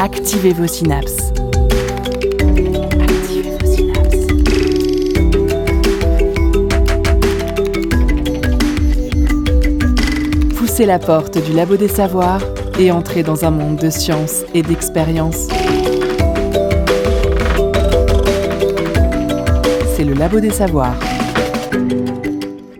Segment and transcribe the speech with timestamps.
[0.00, 1.30] Activez vos synapses.
[3.00, 4.26] Activez vos synapses.
[10.56, 12.42] Poussez la porte du labo des savoirs
[12.80, 15.46] et entrez dans un monde de science et d'expérience.
[20.14, 20.96] Le labo des savoirs.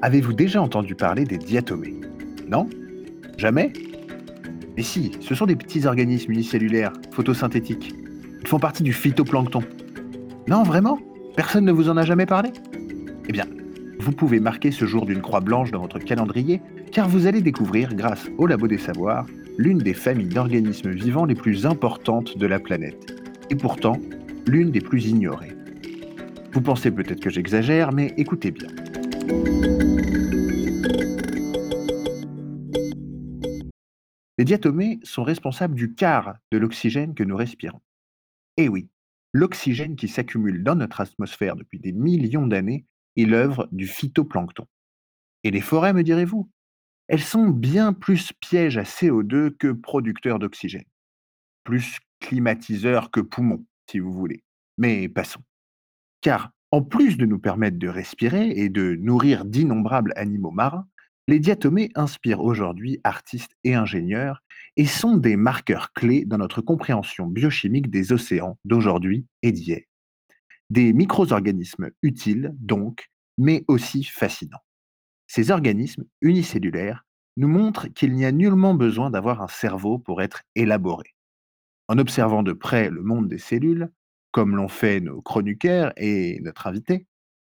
[0.03, 1.95] Avez-vous déjà entendu parler des diatomées?
[2.49, 2.69] Non?
[3.39, 3.73] Jamais?
[4.77, 7.93] Mais si, ce sont des petits organismes unicellulaires, photosynthétiques.
[8.41, 9.65] Ils font partie du phytoplancton.
[10.47, 11.01] Non, vraiment?
[11.35, 12.51] Personne ne vous en a jamais parlé?
[13.29, 13.47] Eh bien,
[13.99, 16.61] vous pouvez marquer ce jour d'une croix blanche dans votre calendrier,
[16.93, 19.27] car vous allez découvrir, grâce au Labo des Savoirs,
[19.59, 23.13] l'une des familles d'organismes vivants les plus importantes de la planète.
[23.51, 23.99] Et pourtant,
[24.47, 25.55] l'une des plus ignorées.
[26.55, 28.69] Vous pensez peut-être que j'exagère, mais écoutez bien.
[34.39, 37.81] Les diatomées sont responsables du quart de l'oxygène que nous respirons.
[38.57, 38.89] Et oui,
[39.33, 44.67] l'oxygène qui s'accumule dans notre atmosphère depuis des millions d'années est l'œuvre du phytoplancton.
[45.43, 46.49] Et les forêts, me direz-vous?
[47.09, 50.87] Elles sont bien plus pièges à CO2 que producteurs d'oxygène.
[51.65, 54.45] Plus climatiseurs que poumons, si vous voulez.
[54.79, 55.43] Mais passons.
[56.25, 60.89] Car en plus de nous permettre de respirer et de nourrir d'innombrables animaux marins,
[61.29, 64.43] les diatomées inspirent aujourd'hui artistes et ingénieurs
[64.79, 69.83] et sont des marqueurs clés dans notre compréhension biochimique des océans d'aujourd'hui et d'hier.
[70.71, 74.65] Des micro-organismes utiles, donc, mais aussi fascinants.
[75.27, 77.05] Ces organismes unicellulaires
[77.37, 81.15] nous montrent qu'il n'y a nullement besoin d'avoir un cerveau pour être élaboré.
[81.89, 83.91] En observant de près le monde des cellules,
[84.35, 87.07] comme l'ont fait nos chroniqueurs et notre invité,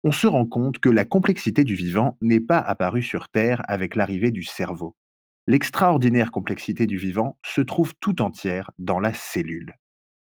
[0.06, 3.98] on se rend compte que la complexité du vivant n'est pas apparue sur Terre avec
[3.98, 4.96] l'arrivée du cerveau.
[5.46, 9.74] L'extraordinaire complexité du vivant se trouve tout entière dans la cellule.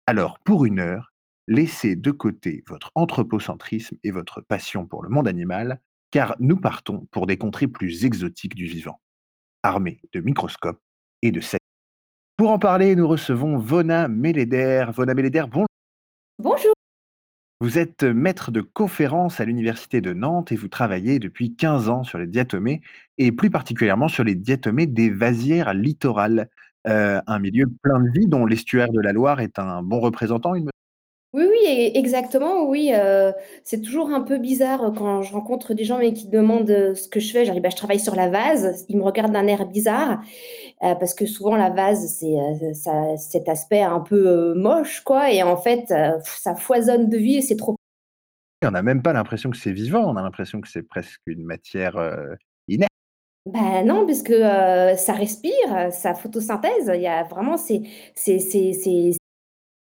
[0.07, 1.13] Alors, pour une heure,
[1.47, 5.79] laissez de côté votre anthropocentrisme et votre passion pour le monde animal,
[6.09, 8.99] car nous partons pour des contrées plus exotiques du vivant,
[9.61, 10.81] armés de microscopes
[11.21, 11.59] et de satellites.
[12.35, 14.85] Pour en parler, nous recevons Vona Meleder.
[14.91, 15.70] Vona Meleder, bonjour.
[16.41, 16.73] Bonjour.
[17.59, 22.03] Vous êtes maître de conférence à l'Université de Nantes et vous travaillez depuis 15 ans
[22.03, 22.81] sur les diatomées
[23.19, 26.49] et plus particulièrement sur les diatomées des vasières littorales,
[26.85, 30.55] un milieu plein de vie dont l'estuaire de la Loire est un bon représentant.
[31.33, 33.33] Oui, oui, e exactement, oui, heu,
[33.63, 36.93] c'est toujours un peu bizarre, heu, quand je rencontre des gens, mais qui demandent, heu,
[36.93, 37.41] ce que je fais.
[37.45, 38.85] Je leur dis: «Bah, je travaille sur la vase».
[38.89, 40.19] Ils me regardent d'un air bizarre,
[40.83, 44.55] heu, parce que souvent la vase, c'est, heu, ça a cet aspect un peu, heu,
[44.55, 47.75] moche, quoi et en fait, heu, ça foisonne de vie et c'est trop
[48.63, 51.43] On n'a même pas l'impression que c'est vivant, on a l'impression que c'est presque une
[51.43, 52.35] matière euh,
[52.67, 52.89] inerte.
[53.45, 54.33] bah, non, parce que,
[54.93, 56.91] heu, ça respire, ça photosynthèse.
[56.93, 57.81] Il y a vraiment c'est
[58.15, 59.11] c'est c'est c'est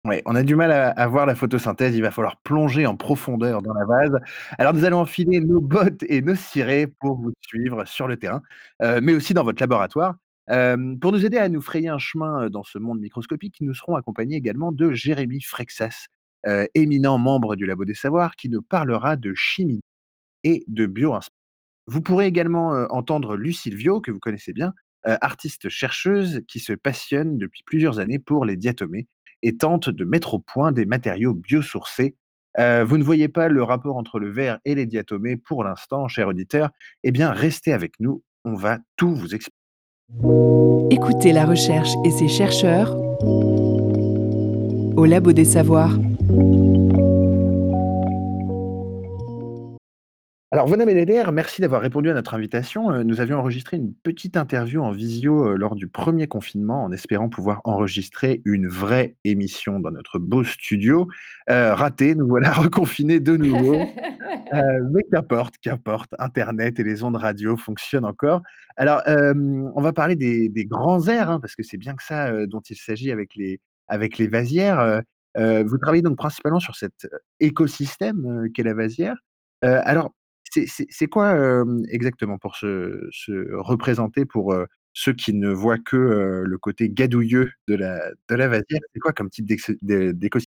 [0.04, 3.62] Ouais, on a du mal à, voir la photosynthèse, il va falloir plonger en profondeur
[3.62, 4.18] dans la vase.
[4.58, 8.42] Alors nous allons enfiler nos bottes et nos cirés pour vous suivre sur le terrain,
[8.82, 10.16] euh, mais aussi dans votre laboratoire.
[10.50, 13.74] Euh, pour nous aider à nous frayer un chemin euh, dans ce monde microscopique, nous
[13.74, 16.06] serons accompagnés également de Jérémy Frexas,
[16.74, 19.82] éminent membre du Labo des Savoirs, qui nous parlera de chimie
[20.42, 21.16] et de bio
[21.86, 24.74] Vous pourrez également entendre Lucille Viau, que vous connaissez bien,
[25.04, 29.06] artiste chercheuse qui se passionne depuis plusieurs années pour les diatomées
[29.42, 32.16] et tente de mettre au point des matériaux biosourcés.
[32.58, 36.08] Euh, vous ne voyez pas le rapport entre le verre et les diatomées pour l'instant,
[36.08, 36.70] cher auditeur
[37.03, 39.56] Eh bien, restez avec nous, on va tout vous expliquer.
[40.91, 42.94] Écoutez la recherche et ses chercheurs
[44.97, 45.97] au labo des savoirs.
[50.54, 52.90] Alors, Vona Meleder, merci d'avoir répondu à notre invitation.
[52.92, 56.92] Euh, Nous avions enregistré une petite interview en visio euh, lors du premier confinement, en
[56.92, 61.08] espérant pouvoir enregistrer une vraie émission dans notre beau studio.
[61.48, 63.81] Euh, raté, nous voilà reconfinés de nouveau.
[64.54, 68.43] Euh, mais qu'importe, qu'importe, Internet et les ondes radio fonctionnent encore.
[68.76, 69.32] Alors, euh,
[69.75, 72.60] on va parler des, des grands airs, hein, parce que c'est bien que ça dont
[72.60, 75.00] il s'agit avec les, avec les vasières.
[75.38, 77.08] Vous travaillez donc principalement sur cet
[77.40, 79.16] écosystème qu'est la vasière.
[79.62, 80.12] Alors,
[80.52, 85.96] c'est quoi euh, exactement pour se, se représenter pour euh, ceux qui ne voient que
[85.96, 88.81] euh, le côté gadouilleux de la, de la vasière?
[88.93, 90.52] C'est quoi comme type d'écosystème?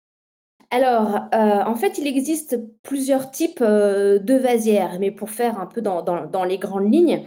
[0.71, 6.03] Alors, en fait, il existe plusieurs types, de vasières, mais pour faire un peu dans
[6.03, 7.25] dans dans les grandes lignes,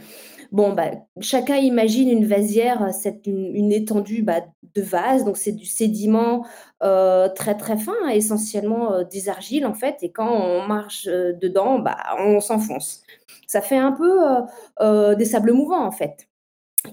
[0.52, 0.90] Bon, bah,
[1.20, 4.42] chacun imagine une vasière, c'est une étendue, bah,
[4.74, 6.44] de vase, donc c'est du sédiment,
[6.84, 11.78] heu, très, très fin, essentiellement, heu, des argiles, en fait et quand on marche, dedans,
[11.80, 13.02] bah, on s'enfonce.
[13.46, 14.18] Ça fait un peu,
[15.16, 16.28] des sables mouvants, en fait.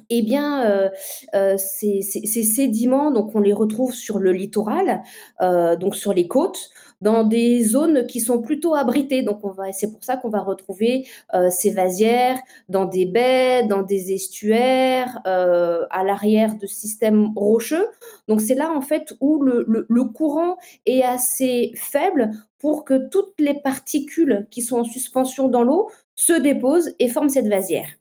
[0.10, 0.90] Eh bien, heu
[1.36, 2.02] heu, ces
[2.44, 5.02] sédiments, donc on les retrouve sur le littoral,
[5.42, 6.70] heu, donc sur les côtes,
[7.02, 9.22] dans des zones qui sont plutôt abritées.
[9.24, 9.42] Donc
[9.74, 12.40] c'est pour ça qu'on va retrouver, heu, ces vasières
[12.70, 17.88] dans des baies, dans des estuaires, à l'arrière de systèmes rocheux.
[18.28, 23.08] Donc c'est là, en fait, où le le le courant est assez faible pour que
[23.10, 27.99] toutes les particules qui sont en suspension dans l'eau se déposent et forment cette vasière.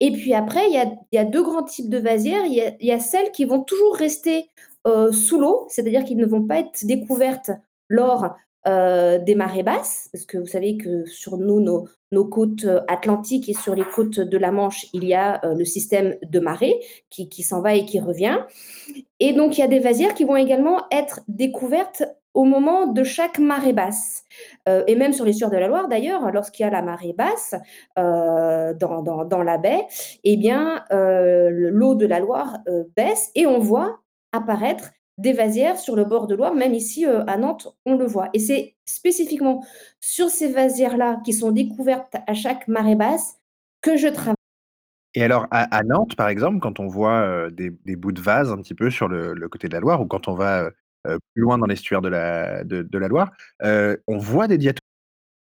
[0.00, 2.44] Et puis après, il y a 2 grands types de vasières.
[2.46, 4.50] Il y a celles qui vont toujours rester,
[4.86, 7.50] heu, sous l'eau, c'est-à-dire qu'ils ne vont pas être découvertes
[7.88, 8.34] lors,
[8.66, 11.60] heu, des marées basses, parce que vous savez que sur nous,
[12.12, 15.64] nos côtes, heu, atlantiques et sur les côtes de la Manche, il y a, le
[15.64, 16.80] système de marée
[17.10, 18.38] qui s'en va et qui revient.
[19.20, 22.04] Et donc il y a des vasières qui vont également être découvertes
[22.38, 24.22] au moment de chaque marée basse,
[24.68, 27.56] heu et même sur l'estuaire de la Loire d'ailleurs, lorsqu'il y a la marée basse,
[27.98, 29.84] heu, dans dans la baie
[30.22, 32.58] et bien, le l'eau de la Loire,
[32.96, 33.98] baisse et on voit
[34.30, 36.54] apparaître des vasières sur le bord de Loire.
[36.54, 39.64] Même ici, à Nantes, on le voit et c'est spécifiquement
[40.00, 43.34] sur ces vasières-là qui sont découvertes à chaque marée basse
[43.80, 44.36] que je trava
[45.14, 48.74] Et alors à Nantes, par exemple, quand on voit, des bouts de vase un petit
[48.76, 50.70] peu sur le côté de la Loire ou quand on va,
[51.34, 53.30] plus loin dans l'estuaire de la Loire,
[53.64, 54.80] heu, on voit des diato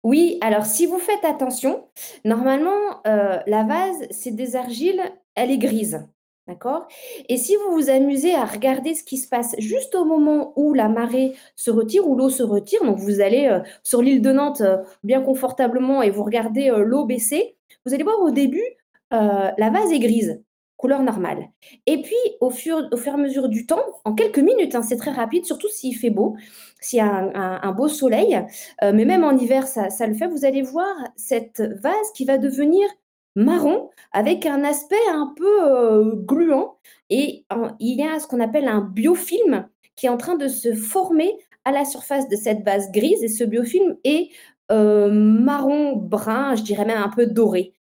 [0.04, 1.88] Oui, alors si vous faites attention,
[2.24, 5.02] normalement, heu, la vase, c'est des argiles,
[5.34, 6.06] elle est grise,
[6.46, 6.86] d'accord?
[7.28, 10.74] Et si vous vous amusez à regarder ce qui se passe juste au moment où
[10.74, 14.62] la marée se retire, où l'eau se retire, donc vous allez, sur l'île de Nantes,
[15.02, 18.64] bien confortablement et vous regardez, l'eau baisser, vous allez voir au début,
[19.10, 20.40] la vase est grise,
[20.76, 21.48] couleur normale.
[21.86, 24.82] Et puis au fur au fur et à mesure du temps, en quelques minutes, hein,
[24.82, 26.36] c'est très rapide, surtout s'il fait beau,
[26.80, 27.30] s'il y a
[27.62, 28.36] un beau soleil,
[28.84, 32.24] heu, mais même en hiver ça ça le fait, vous allez voir cette vase qui
[32.24, 32.86] va devenir
[33.34, 36.78] marron avec un aspect un peu, heu, gluant
[37.10, 37.44] et
[37.80, 41.32] il y a ce qu'on appelle un biofilm qui est en train de se former
[41.64, 44.28] à la surface de cette vase grise et ce biofilm est,
[44.72, 47.74] heu, marron brun, je dirais même un peu doré.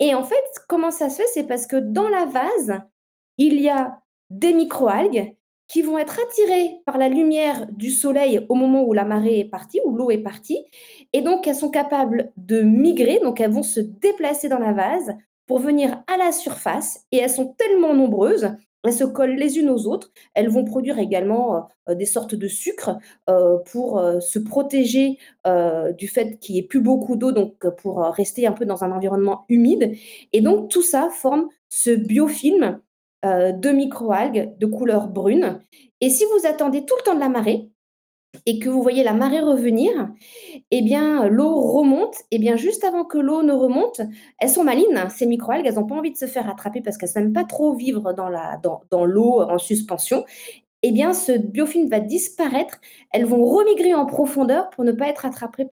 [0.00, 1.28] Et en fait, comment ça se fait?
[1.32, 2.80] C'est parce que dans la vase,
[3.36, 4.00] il y a
[4.30, 5.34] des microalgues
[5.68, 9.44] qui vont être attirées par la lumière du soleil au moment où la marée est
[9.44, 10.64] partie, où l'eau est partie
[11.12, 15.14] et donc elles sont capables de migrer, donc elles vont se déplacer dans la vase
[15.46, 18.50] pour venir à la surface et elles sont tellement nombreuses,
[18.84, 20.10] elles se collent les unes aux autres.
[20.34, 22.98] Elles vont produire également, heu, des sortes de sucre,
[23.28, 25.18] heu, pour, heu, se protéger,
[25.96, 28.92] du fait qu'il y ait plus beaucoup d'eau, donc pour, rester un peu dans un
[28.92, 29.94] environnement humide
[30.32, 32.80] et donc tout ça forme ce biofilm,
[33.24, 35.60] de microalgues de couleur brune
[36.00, 37.70] et si vous attendez tout le temps de la marée
[38.48, 39.90] et que vous voyez la marée revenir
[40.70, 44.00] et bien l'eau remonte et bien juste avant que l'eau ne remonte,
[44.38, 47.10] elles sont malines, ces microalgues, elles ont pas envie de se faire attraper parce qu'elles
[47.10, 50.24] s'aiment pas trop vivre dans l'eau en suspension
[50.82, 52.80] et bien ce biofilm va disparaître.
[53.12, 55.66] Elles vont remigrer en profondeur pour ne pas être attrapées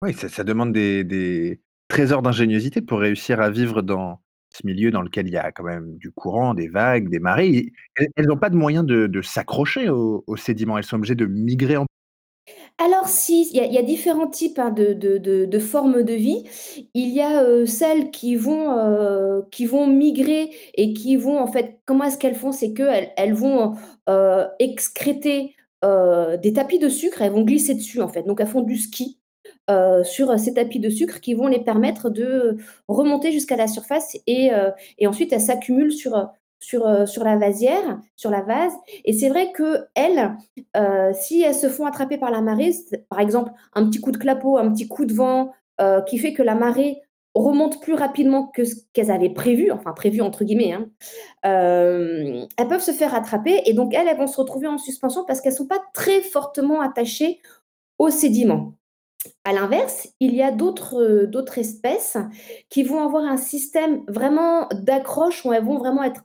[0.00, 4.18] Oui, ça demande des trésors d'ingéniosité pour réussir à vivre dans
[4.48, 7.70] ce milieu dans lequel il y a quand même du courant, des vagues, des marées
[7.96, 10.78] elles elles ont pas de moyen de s'accrocher aux aux sédiments?
[10.78, 11.84] Elles sont obligées de migrer en
[12.80, 16.44] Alors si, il y a différents types, hein, de formes de vie.
[16.94, 21.48] Il y a, heu, celles qui vont, heu, qui vont migrer et qui vont en
[21.48, 22.52] fait comment est-ce qu'elles font?
[22.52, 23.74] C'est qu'elles elles vont,
[24.08, 25.54] heu, excréter,
[26.42, 29.18] des tapis de sucre, elles vont glisser dessus en fait, donc elles font du ski,
[30.04, 32.56] sur ces tapis de sucre qui vont les permettre de
[32.88, 34.50] remonter jusqu'à la surface et
[35.06, 36.28] ensuite elles s'accumulent sur,
[36.60, 38.72] sur, heu, sur la vasière, sur la vase
[39.04, 40.36] et c'est vrai qu'elles,
[40.76, 42.72] heu, si elles se font attraper par la marée,
[43.08, 46.32] par exemple, un petit coup de clapot, un petit coup de vent, heu, qui fait
[46.32, 47.00] que la marée
[47.34, 50.88] remonte plus rapidement que ce qu'elles avaient prévu, enfin «prévu» entre guillemets, hein,
[51.44, 55.40] elles peuvent se faire attraper et donc elles, elles vont se retrouver en suspension parce
[55.40, 57.40] qu'elles sont pas très fortement attachées
[57.98, 58.74] aux sédiments.
[59.44, 62.16] À l'inverse, il y a d'autres espèces
[62.70, 66.22] qui vont avoir un système vraiment d'accroche où elles vont vraiment être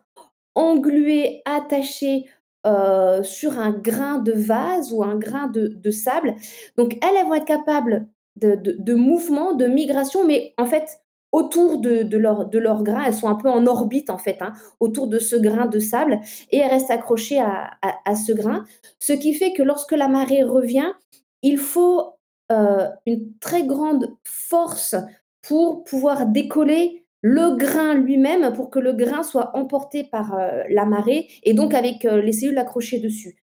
[0.55, 2.25] engluées, attachées,
[2.65, 6.36] heu, sur un grain de vase ou un grain de sable.
[6.77, 8.07] Donc elles, vont être capables
[8.38, 11.00] de de de migration, mais en fait,
[11.31, 14.53] autour de leur de leur grain, elles sont un peu en orbite en fait, hein,
[14.79, 16.19] autour de ce grain de sable
[16.51, 17.72] et elles restent accrochées à
[18.05, 18.65] à ce grain.
[19.00, 20.93] Ce qui fait que lorsque la marée revient,
[21.41, 22.13] il faut,
[22.51, 24.95] heu, une très grande force
[25.41, 30.38] pour pouvoir décoller le grain lui-même pour que le grain soit emporté par
[30.70, 33.38] la marée et donc avec les cellules accrochées dessus.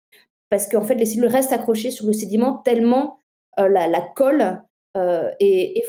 [0.49, 3.23] Parce qu'en fait, les cellules restent accrochées sur le sédiment tellement
[3.57, 4.61] la, la, colle
[4.95, 5.83] est,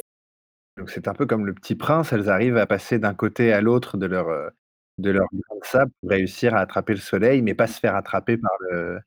[0.79, 3.61] donc c'est un peu comme le Petit Prince, elles arrivent à passer d'un côté à
[3.61, 4.53] l'autre de leur,
[4.99, 7.95] de leur grain de sable pour réussir à attraper le soleil, mais pas se faire
[7.95, 9.01] attraper par le,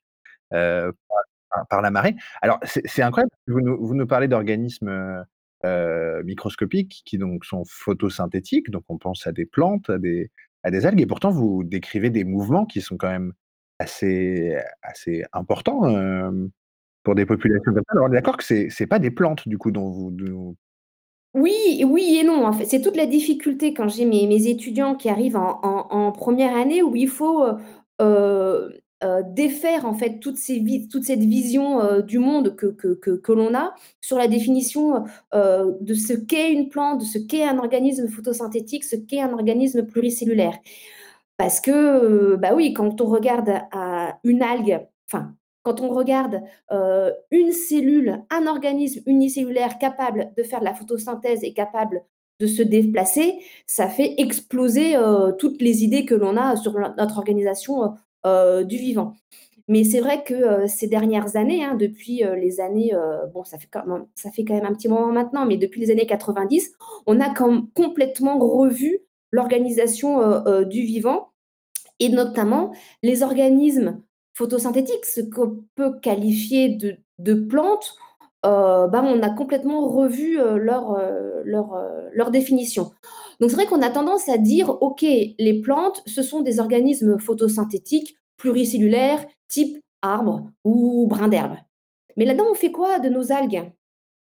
[1.69, 2.15] par la marée.
[2.41, 5.25] Alors c'est incroyable, vous nous parlez d'organismes,
[5.65, 10.31] heu, microscopiques qui donc sont photosynthétiques, donc on pense à des plantes, à des
[10.63, 13.33] à des algues et pourtant vous décrivez des mouvements qui sont quand même
[13.79, 16.49] assez assez importants, hem,
[17.03, 17.93] pour des populations comme ça.
[17.93, 20.11] Alors on est d'accord que c'est c'est pas des plantes du coup dont vous
[21.33, 22.45] Oui, oui et non.
[22.45, 26.55] En fait, c'est toute la difficulté quand j'ai mes mes étudiants qui arrivent en première
[26.55, 27.43] année où il faut,
[28.01, 30.63] heu heu, défaire en fait toute cette
[31.23, 35.93] vision, heu, du monde que que que que l'on a sur la définition, heu de
[35.93, 40.57] ce qu'est une plante, de ce qu'est un organisme photosynthétique, ce qu'est un organisme pluricellulaire.
[41.37, 44.79] Parce que, bah, oui, quand on regarde à une algue,
[45.11, 46.41] enfin, quand on regarde,
[47.31, 52.03] une cellule, un organisme unicellulaire capable de faire de la photosynthèse et capable
[52.39, 54.95] de se déplacer, ça fait exploser,
[55.39, 57.95] toutes les idées que l'on a sur no notre organisation,
[58.63, 59.13] du vivant.
[59.67, 60.33] Mais c'est vrai que,
[60.65, 62.93] heu, ces dernières années, hein, depuis, heu, les années,
[63.33, 66.73] bon ça fait quand même un petit moment maintenant, mais depuis les années 90,
[67.07, 68.99] on a com complètement revu
[69.31, 71.29] l'organisation, du vivant
[71.99, 74.01] et notamment les organismes
[74.33, 76.77] photosynthétiques, ce qu'on peut qualifier
[77.19, 77.95] de plantes,
[78.43, 82.91] ben, on a complètement revu, leur définition.
[83.39, 87.19] Donc c'est vrai qu'on a tendance à dire: «OK, les plantes, ce sont des organismes
[87.19, 91.55] photosynthétiques pluricellulaires type arbre ou brin d'herbe».
[92.17, 93.63] Mais là-dedans, on fait quoi de nos algues?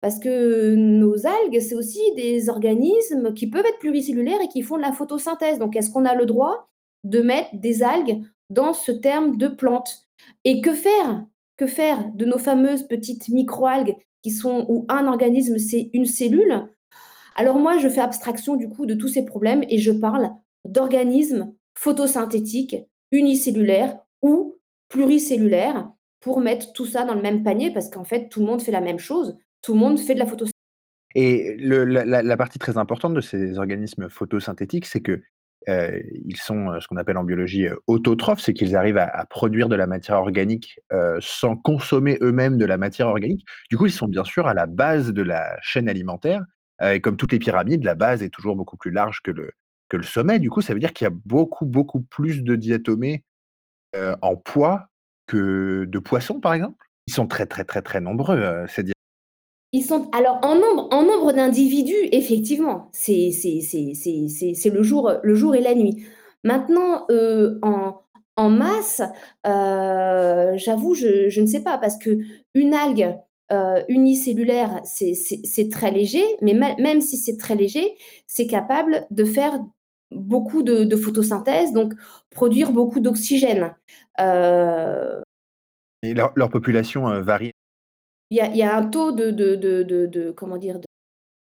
[0.01, 4.77] Parce que nos algues, c'est aussi des organismes qui peuvent être pluricellulaires et qui font
[4.77, 5.57] de la photosynthèse.
[5.57, 6.67] Donc est-ce qu'on a le droit
[7.03, 10.07] de mettre des algues dans ce terme de plantes?
[10.43, 11.25] Et que faire?
[11.57, 16.67] Que faire de nos fameuses petites microalgues qui sont où un organisme, c'est une cellule?
[17.37, 20.29] Alors moi, je fais abstraction du coup de tous ces problèmes et je parle
[20.65, 22.75] d'organismes photosynthétiques,
[23.11, 24.57] unicellulaires ou
[24.89, 25.87] pluricellulaires
[26.19, 28.71] pour mettre tout ça dans le même panier parce qu'en fait, tout le monde fait
[28.71, 29.37] la même chose.
[29.61, 30.51] Tout le monde fait de la photosynthèse.
[31.15, 35.21] Et la partie très importante de ces organismes photosynthétiques, c'est que,
[35.69, 39.25] heu, ils sont, heu, ce qu'on appelle en biologie, heu, autotrophes, c'est qu'ils arrivent à
[39.29, 40.79] produire de la matière organique,
[41.19, 43.45] sans consommer eux-mêmes de la matière organique.
[43.69, 46.43] Du coup, ils sont bien sûr à la base de la chaîne alimentaire,
[46.83, 49.51] et comme toutes les pyramides, la base est toujours beaucoup plus large que le
[49.89, 50.39] que le sommet.
[50.39, 53.23] Du coup, ça veut dire qu'il y a beaucoup, beaucoup plus de diatomées,
[53.95, 54.89] heu, en poids
[55.27, 56.85] que de poissons, par exemple?
[57.07, 58.93] Ils sont très, très, très, très nombreux, heu, ces dia
[59.73, 63.31] Ils sont alors en nombre en nombre d'individus, effectivement, c'est
[64.73, 66.05] le jour, le jour et la nuit.
[66.43, 67.05] Maintenant,
[67.61, 68.01] en
[68.37, 69.01] en masse,
[69.43, 73.15] j'avoue, je je ne sais pas parce qu'une algue,
[73.51, 77.95] heu, unicellulaire, c'est très léger, mais mê même si c'est très léger,
[78.27, 79.59] c'est capable de faire
[80.11, 81.93] beaucoup de de photosynthèse, donc
[82.31, 83.75] produire beaucoup d'oxygène.
[84.19, 85.23] Heu
[86.03, 87.51] Et leur leur population, heu, varie
[88.31, 90.79] Il y a il y a un taux de comment dire?
[90.79, 90.85] De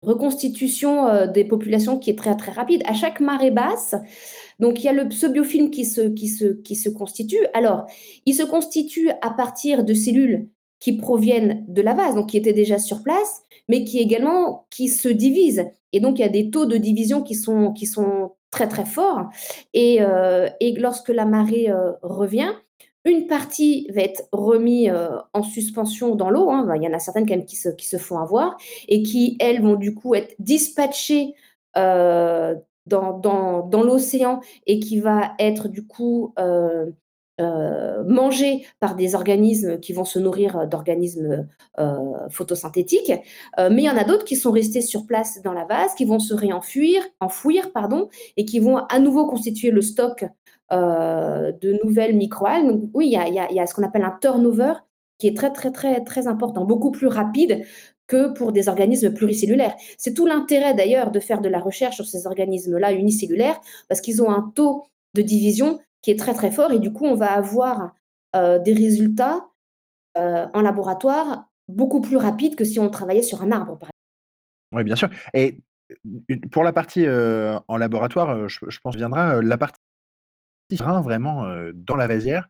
[0.02, 2.82] reconstitution, des populations qui est très, très rapide.
[2.86, 3.94] À chaque marée basse,
[4.60, 7.46] donc il y a le ce biofilm qui se qui se qui se constitue.
[7.54, 7.86] Alors,
[8.26, 10.48] il se constitue à partir de cellules
[10.80, 14.88] qui proviennent de la base, donc qui étaient déjà sur place, mais qui également qui
[14.88, 18.32] se divisent et donc il y a des taux de division qui sont qui sont
[18.50, 19.26] très, très forts
[19.74, 22.50] et heu et lorsque la marée, heu, revient,
[23.04, 26.66] une partie va être remis, heu, en suspension dans l'eau, hein.
[26.76, 28.56] Il y en a certaines quand même qui se qui se font avoir
[28.88, 31.34] et qui, elles, vont du coup être dispatchées,
[32.86, 36.32] dans dans dans l'océan et qui va être du coup,
[37.40, 41.46] heu, mangée par des organismes qui vont se nourrir d'organismes,
[41.78, 41.84] heu,
[42.30, 43.12] photosynthétiques.
[43.58, 45.94] Heu, mais il y en a d'autres qui sont restés sur place dans la vase,
[45.94, 50.24] qui vont se réenfuir enfouir, pardon et qui vont à nouveau constituer le stock,
[50.70, 52.68] de nouvelles microalgues.
[52.68, 54.72] Donc oui, il y a y a ce qu'on appelle un turnover
[55.18, 57.64] qui est très, très, très, très important, beaucoup plus rapide
[58.06, 59.74] que pour des organismes pluricellulaires.
[59.98, 64.22] C'est tout l'intérêt d'ailleurs de faire de la recherche sur ces organismes-là unicellulaires, parce qu'ils
[64.22, 67.32] ont un taux de division qui est très, très fort et du coup, on va
[67.32, 67.94] avoir,
[68.36, 69.46] heu, des résultats,
[70.18, 73.90] heu, en laboratoire beaucoup plus rapides que si on travaillait sur un arbre, par
[74.72, 75.58] Ouais, bien sûr et
[76.28, 77.06] u pour la partie,
[77.68, 79.78] en laboratoire, je je pense viendra, la partie
[81.04, 82.48] vraiment, dans la vasière.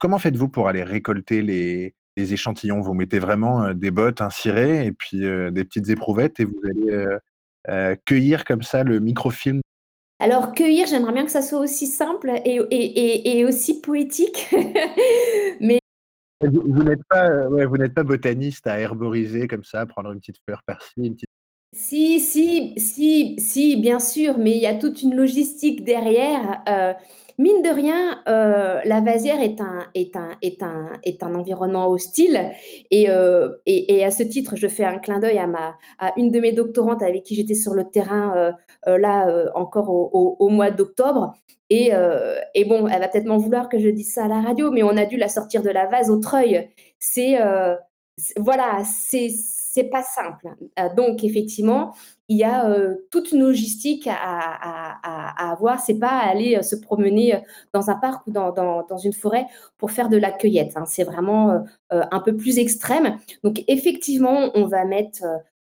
[0.00, 2.80] Comment faites-vous pour aller récolter les échantillons?
[2.82, 7.96] Vous mettez vraiment, des bottes, un ciré et puis, des petites éprouvettes et vous allez,
[8.06, 9.60] cueillir comme ça le microfilm
[10.22, 14.48] Alors cueillir, j'aimerais bien que ça soit aussi simple et aussi poétique,
[15.60, 15.78] mais
[16.42, 20.92] Vous n'êtes pas, n'êtes pas botaniste à herboriser comme ça, prendre une petite fleur par-ci,
[20.98, 21.30] une petite
[21.72, 26.62] Si, si, si, si, bien sûr, mais il y a toute une logistique derrière.
[26.68, 26.94] Heu,
[27.38, 31.86] mine de rien, heu, la vasière est un est un est un est un environnement
[31.88, 32.50] hostile
[32.90, 35.48] et heu et à ce titre, je fais un clin d'œil à
[36.00, 38.52] à une de mes doctorantes avec qui j'étais sur le terrain,
[38.86, 41.34] là, encore au au mois d'octobre
[41.70, 41.92] et
[42.54, 44.82] et bon, elle va peut-être m'en vouloir que je dise ça à la radio, mais
[44.82, 46.68] on a dû la sortir de la vase au treuil.
[46.98, 47.38] C'est,
[48.36, 49.28] voilà, c'est
[49.72, 50.48] c'est pas simple.
[50.78, 51.94] Heu, donc effectivement,
[52.28, 54.98] il y a, heu, toute une logistique à à
[55.48, 55.80] à avoir.
[55.80, 57.38] C'est pas aller, heu, se promener,
[57.72, 59.46] dans un parc ou dans une forêt
[59.78, 60.84] pour faire de la cueillette, hein.
[60.86, 63.18] C'est vraiment, un peu plus extrême.
[63.44, 65.22] Donc effectivement, on va mettre,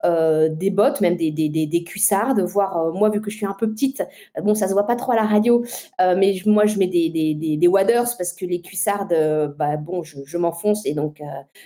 [0.06, 3.38] heu, des bottes, même des des des des cuissardes, voire, heu, moi, vu que je
[3.38, 4.02] suis un peu petite,
[4.38, 5.64] heu, bon, ça se voit pas trop à la radio,
[6.00, 9.16] mais moi, je mets des des des waders parce que les cuissardes,
[9.58, 11.22] bah, bon, je m'enfonce et donc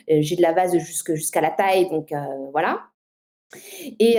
[0.08, 2.14] j'ai de la vase jusqu'à la taille, donc
[2.52, 2.80] voilà.
[4.00, 4.18] Et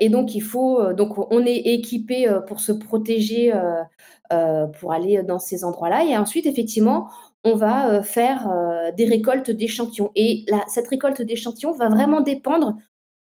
[0.00, 3.52] et donc il faut, donc on est équipé, pour se protéger,
[4.80, 7.08] pour aller dans ces endroits-là et ensuite effectivement,
[7.44, 8.48] on va, faire,
[8.96, 12.76] des récoltes d'échantillons et cette récolte d'échantillons va vraiment dépendre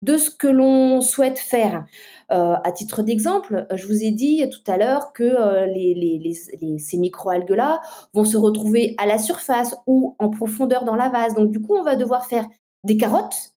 [0.05, 1.85] de ce que l'on souhaite faire.
[2.33, 5.25] Heu, à titre d'exemple, je vous ai dit tout à l'heure que,
[5.73, 6.35] les
[6.79, 7.81] ces microalgues-là
[8.15, 11.35] vont se retrouver à la surface ou en profondeur dans la vase.
[11.35, 12.47] Donc du coup, on va devoir faire
[12.85, 13.53] des carottes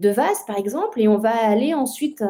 [0.00, 2.22] de vase, par exemple, et on va aller ensuite,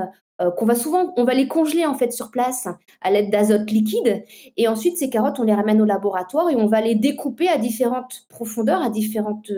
[0.42, 2.69] heu, qu'on va souvent on va les congeler, en fait, sur place
[3.02, 4.25] à l'aide d'azote liquide
[4.57, 7.59] et ensuite ces carottes, on les ramène au laboratoire et on va les découper à
[7.59, 9.52] différentes profondeurs, à différentes,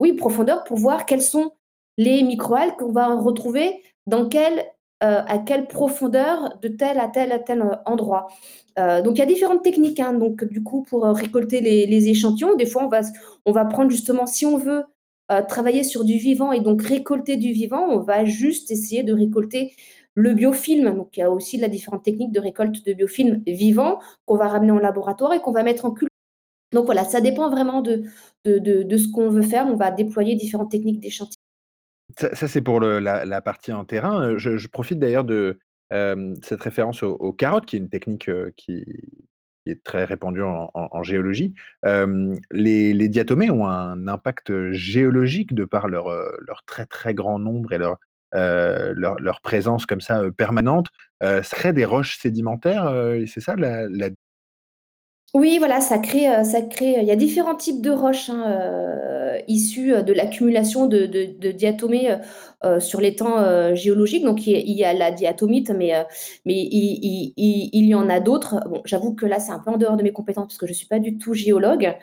[0.00, 1.52] oui, profondeurs pour voir quelles sont
[1.98, 4.64] les microalgues qu'on va retrouver dans quelle, heu,
[5.02, 8.28] à quelle profondeur de tel à tel à tel, heu, endroit.
[8.78, 12.56] Heu, donc il y a différentes techniques, hein, donc du coup, pour, récolter les échantillons.
[12.56, 13.02] Des fois, on va
[13.46, 14.84] on va prendre justement si on veut
[15.48, 19.74] travailler sur du vivant et donc récolter du vivant, on va juste essayer de récolter
[20.14, 20.94] le biofilm.
[20.96, 24.48] Donc il y a aussi la différentes techniques de récolte de biofilm vivant qu'on va
[24.48, 26.08] ramener en laboratoire et qu'on va mettre en cul
[26.72, 28.04] donc voilà, ça dépend vraiment de
[28.44, 29.66] de de de ce qu'on veut faire.
[29.68, 31.47] On va déployer différentes techniques d'échantillons.
[32.18, 35.58] Ça c'est pour la partie en terrain, heu, je profite d'ailleurs de,
[36.42, 38.84] cette référence aux carottes qui est une technique, qui
[39.66, 41.54] est très répandue en géologie.
[41.84, 46.08] Les diatomées ont un impact, géologique de par leur,
[46.66, 47.98] très, très grand nombre et leur,
[48.32, 50.88] leur présence comme ça, permanente.
[51.22, 52.92] Heu, ça crée des roches sédimentaires,
[53.26, 54.10] c'est ça la la
[55.34, 58.44] Oui, voilà, ça crée, heu, ça crée, il y a différents types de roches, hein,
[59.36, 61.04] heu, issues, de l'accumulation de
[61.52, 62.16] diatomées,
[62.80, 64.24] sur les temps, géologiques.
[64.24, 65.92] Donc il y a la diatomite, mais
[66.46, 68.56] mais il y en a d'autres.
[68.68, 70.72] Bon, j'avoue que là, c'est un peu en dehors de mes compétences parce que je
[70.72, 71.94] suis pas du tout géologue.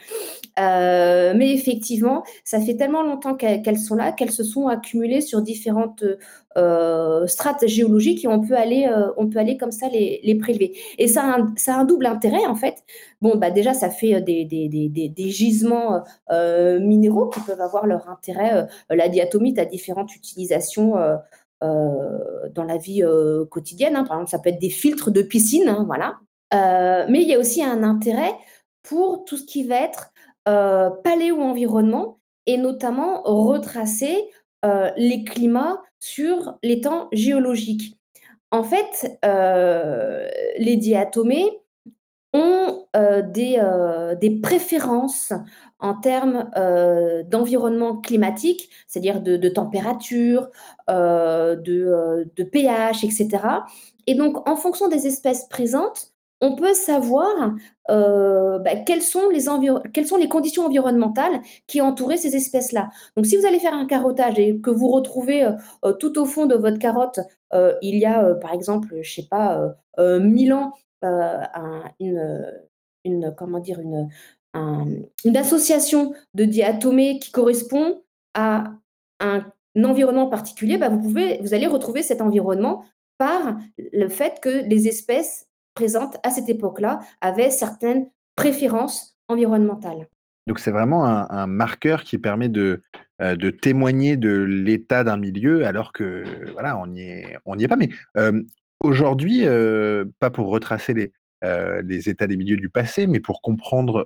[0.58, 6.04] Mais effectivement, ça fait tellement longtemps qu'elles sont là, qu'elles se sont accumulées sur différentes,
[6.58, 10.36] heu, strates géologiques et on peut aller, heu, on peut aller comme ça les les
[10.36, 12.84] prélever et ça a un ça a un double intérêt, en fait.
[13.22, 17.62] Bon, bah, déjà, ça fait, heu, des des des des gisements, heu, minéraux qui peuvent
[17.62, 20.96] avoir leur intérêt, la diatomite a différentes utilisations,
[21.62, 23.04] dans la vie,
[23.52, 24.04] quotidienne, hein.
[24.06, 26.18] Par exemple, ça peut être des filtres de piscine, hein, voilà.
[27.10, 28.34] Mais il y a aussi un intérêt
[28.84, 30.12] pour tout ce qui va être,
[31.04, 34.16] paléo-environnement et notamment retracer,
[34.98, 37.98] les climats sur les temps géologiques.
[38.52, 40.28] En fait, heu,
[40.60, 41.46] les diatomées
[42.34, 42.86] ont,
[43.34, 45.34] des, heu, des préférences
[45.80, 46.50] en termes,
[47.30, 50.50] d'environnement climatique, c'est-à-dire de température,
[50.90, 53.66] de, de pH et cetera
[54.08, 56.15] et donc en fonction des espèces présentes,
[56.46, 57.54] on peut savoir,
[57.90, 59.30] heu, bah, quelles sont
[60.18, 62.90] les conditions environnementales qui entouraient ces espèces-là.
[63.16, 65.56] Donc si vous allez faire un carottage et que vous retrouvez, heu
[65.86, 67.20] heu, tout au fond de votre carotte,
[67.82, 70.74] il y a, par exemple, je sais pas, heu heu, 1000 ans,
[73.04, 73.80] une, comment dire?
[73.80, 74.10] Une,
[74.54, 74.86] un
[75.26, 78.02] une association de diatomées qui correspond
[78.34, 78.72] à
[79.20, 79.44] un
[79.84, 82.86] environnement particulier, bah, vous pouvez vous allez retrouver cet environnement
[83.18, 90.08] par le fait que les espèces présentes à cette époque-là avaient certaines préférences environnementales.
[90.48, 92.84] donc c'est vraiment un marqueur qui permet de,
[93.22, 97.76] heu, de témoigner de l'état d'un milieu alors que, voilà, on n'y est pas.
[97.76, 98.46] Mais, hem,
[98.80, 104.06] aujourd'hui, heu, pas pour retracer les, états des milieux du passé, mais pour comprendre,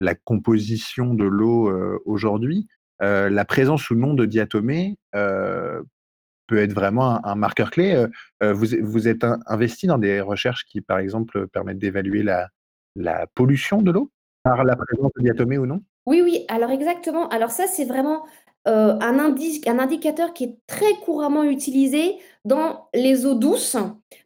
[0.00, 1.72] la composition de l'eau,
[2.04, 2.68] aujourd'hui,
[3.00, 5.84] la présence ou non de diatomées, heu
[6.48, 8.06] peut être vraiment un, marqueur clé.
[8.40, 13.92] vous, vous êtes investi dans des recherches qui, par exemple, permettent d'évaluer la pollution de
[13.92, 14.10] l'eau
[14.42, 15.82] par la présence de diatomées ou non?
[16.06, 17.28] Oui, oui, alors exactement.
[17.28, 18.24] Alors ça, c'est vraiment
[18.70, 19.34] un,
[19.66, 23.76] un indicateur qui est très couramment utilisé dans les eaux douces,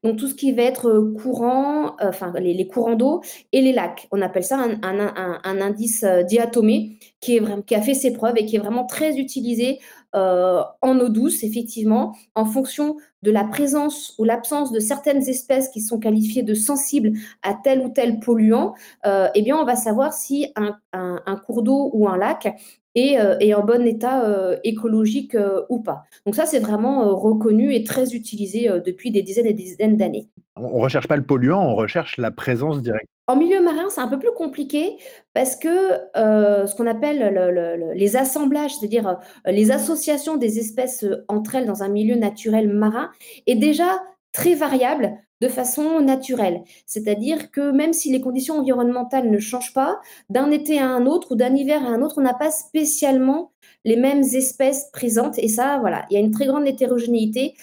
[0.04, 4.06] donc tout ce qui va être courant, enfin les, courants d'eau et les lacs.
[4.12, 8.56] On appelle ça un, indice diatomé qui, est, qui a fait ses preuves et qui
[8.56, 9.80] est vraiment très utilisé
[10.14, 15.70] euh, en eau douce, effectivement, en fonction de la présence ou l'absence de certaines espèces
[15.70, 18.74] qui sont qualifiées de sensibles à tel ou tel polluant,
[19.06, 22.54] euh, eh bien, on va savoir si un, cours d'eau ou un lac
[22.96, 24.22] euh, est en bon état
[24.64, 25.36] écologique
[25.68, 26.04] ou pas.
[26.26, 30.28] Donc ça, c'est vraiment reconnu et très utilisé depuis des dizaines et des dizaines d'années.
[30.56, 33.08] On ne recherche pas le polluant, on recherche la présence directe.
[33.28, 34.96] En milieu marin, c'est un peu plus compliqué
[35.32, 35.68] parce que
[36.16, 39.14] euh, ce qu'on appelle les assemblages, c'est-à-dire euh,
[39.52, 43.10] les associations des espèces euh, entre elles dans un milieu naturel marin,
[43.46, 44.02] est déjà
[44.32, 46.62] très variable de façon naturelle.
[46.86, 50.00] C'est-à-dire que même si les conditions environnementales ne changent pas,
[50.30, 53.52] d'un été à un autre ou d'un hiver à un autre, on n'a pas spécialement
[53.84, 55.38] les mêmes espèces présentes.
[55.38, 57.54] Et ça, voilà, il y a une très grande hétérogénéité.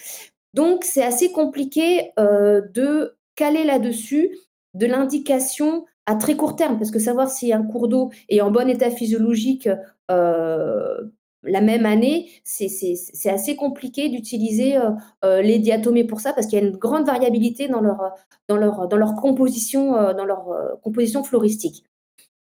[0.54, 4.36] Donc, c'est assez compliqué de caler là-dessus
[4.74, 8.50] de l'indication à très court terme, parce que savoir si un cours d'eau est en
[8.50, 9.68] bon état physiologique
[10.10, 11.00] euh,
[11.42, 14.90] la même année, c'est assez compliqué d'utiliser euh,
[15.24, 18.14] euh, les diatomées pour ça, parce qu'il y a une grande variabilité dans leur,
[18.48, 21.84] leur, composition, floristique.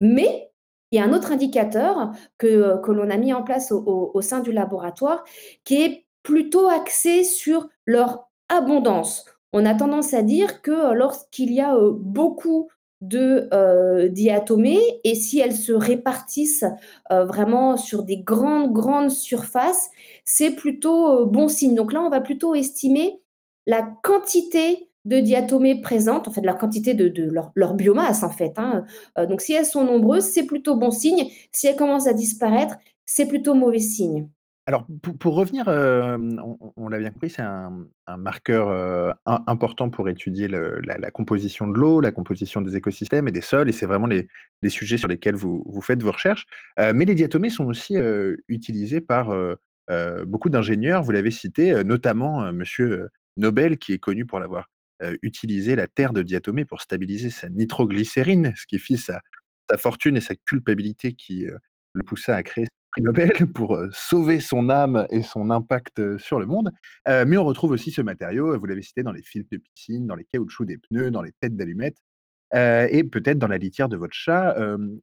[0.00, 0.50] Mais
[0.92, 4.52] il y a un autre indicateur que, l'on a mis en place au, sein du
[4.52, 5.24] laboratoire,
[5.64, 9.24] qui est plutôt axé sur leur abondance
[9.56, 12.68] on a tendance à dire que euh, lorsqu'il y a euh, beaucoup
[13.08, 16.64] de euh, diatomées et si elles se répartissent
[17.10, 19.90] vraiment sur des grandes, grandes surfaces,
[20.24, 21.74] c'est plutôt bon signe.
[21.74, 23.20] Donc là, on va plutôt estimer
[23.66, 28.54] la quantité de diatomées présentes, en fait, la quantité de, leur, biomasse, en fait.
[28.56, 28.84] Hein.
[29.28, 31.30] donc si elles sont nombreuses, c'est plutôt bon signe.
[31.52, 34.28] Si elles commencent à disparaître, c'est plutôt mauvais signe.
[34.68, 34.84] Alors,
[35.20, 37.86] pour, revenir, on, l'a bien compris, c'est un,
[38.18, 43.68] marqueur important pour étudier la, composition de l'eau, la composition des écosystèmes et des sols,
[43.68, 44.28] et c'est vraiment les,
[44.68, 46.46] sujets sur lesquels vous, faites vos recherches.
[46.78, 47.96] mais les diatomées sont aussi
[48.48, 49.32] utilisés par
[50.26, 54.68] beaucoup d'ingénieurs, vous l'avez cité, notamment Monsieur Nobel, qui est connu pour l'avoir
[55.22, 59.20] utilisé la terre de diatomée pour stabiliser sa nitroglycérine, ce qui fit sa,
[59.70, 61.46] sa fortune et sa culpabilité qui
[61.92, 62.66] le poussa à créer
[63.54, 66.72] Pour sauver son âme et son impact sur le monde.
[67.06, 70.16] mais on retrouve aussi ce matériau, vous l'avez cité, dans les filtres de piscine, dans
[70.16, 71.98] les caoutchoucs des pneus, dans les têtes d'allumettes,
[72.54, 74.56] et peut-être dans la litière de votre chat.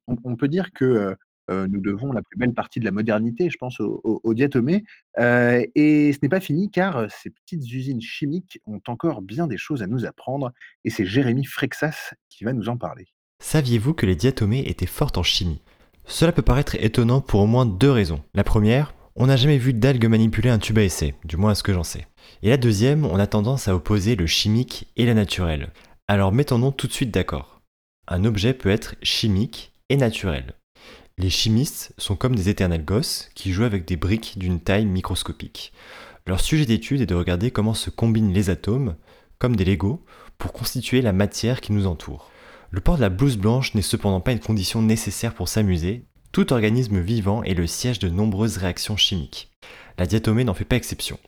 [0.08, 1.16] On, peut dire que
[1.50, 4.84] nous devons la plus belle partie de la modernité, je pense, au, diatomée.
[5.20, 9.84] et ce n'est pas fini car ces petites usines chimiques ont encore bien des choses
[9.84, 10.52] à nous apprendre.
[10.84, 13.08] Et c'est Jérémy Frexas qui va nous en parler.
[13.40, 15.62] Saviez-vous que les diatomées étaient fortes en chimie?
[16.06, 18.22] Cela peut paraître étonnant pour au moins deux raisons.
[18.34, 21.56] La première, on n'a jamais vu d'algues manipuler un tube à essai, du moins à
[21.56, 22.08] ce que j'en sais.
[22.42, 25.72] Et la deuxième, on a tendance à opposer le chimique et la naturelle.
[26.08, 27.62] Alors mettons-nous tout de suite d'accord.
[28.08, 30.54] Un objet peut être chimique et naturel.
[31.18, 35.72] Les chimistes sont comme des éternels gosses qui jouent avec des briques d'une taille microscopique.
[36.26, 38.96] Leur sujet d'étude est de regarder comment se combinent les atomes,
[39.38, 40.04] comme des Legos,
[40.38, 42.32] pour constituer la matière qui nous entoure.
[42.74, 46.52] Le port de la blouse blanche n'est cependant pas une condition nécessaire pour s'amuser, tout
[46.52, 49.52] organisme vivant est le siège de nombreuses réactions chimiques.
[50.00, 51.20] La diatomée n'en fait pas exception.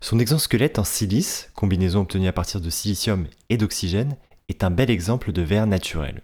[0.00, 4.16] Son exosquelette en silice, combinaison obtenue à partir de silicium et d'oxygène,
[4.48, 6.22] est un bel exemple de verre naturel.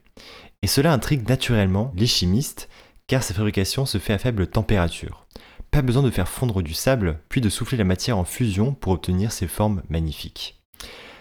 [0.63, 2.69] Et cela intrigue naturellement les chimistes,
[3.09, 5.27] car sa fabrication se fait à faible température.
[5.73, 8.93] Pas besoin de faire fondre du sable, puis de souffler la matière en fusion pour
[8.93, 10.63] obtenir ces formes magnifiques.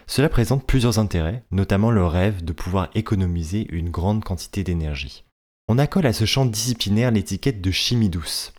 [0.07, 5.23] Cela présente plusieurs intérêts, notamment le rêve de pouvoir économiser une grande quantité d'énergie.
[5.67, 8.53] On accole à ce champ disciplinaire l'étiquette de chimie douce.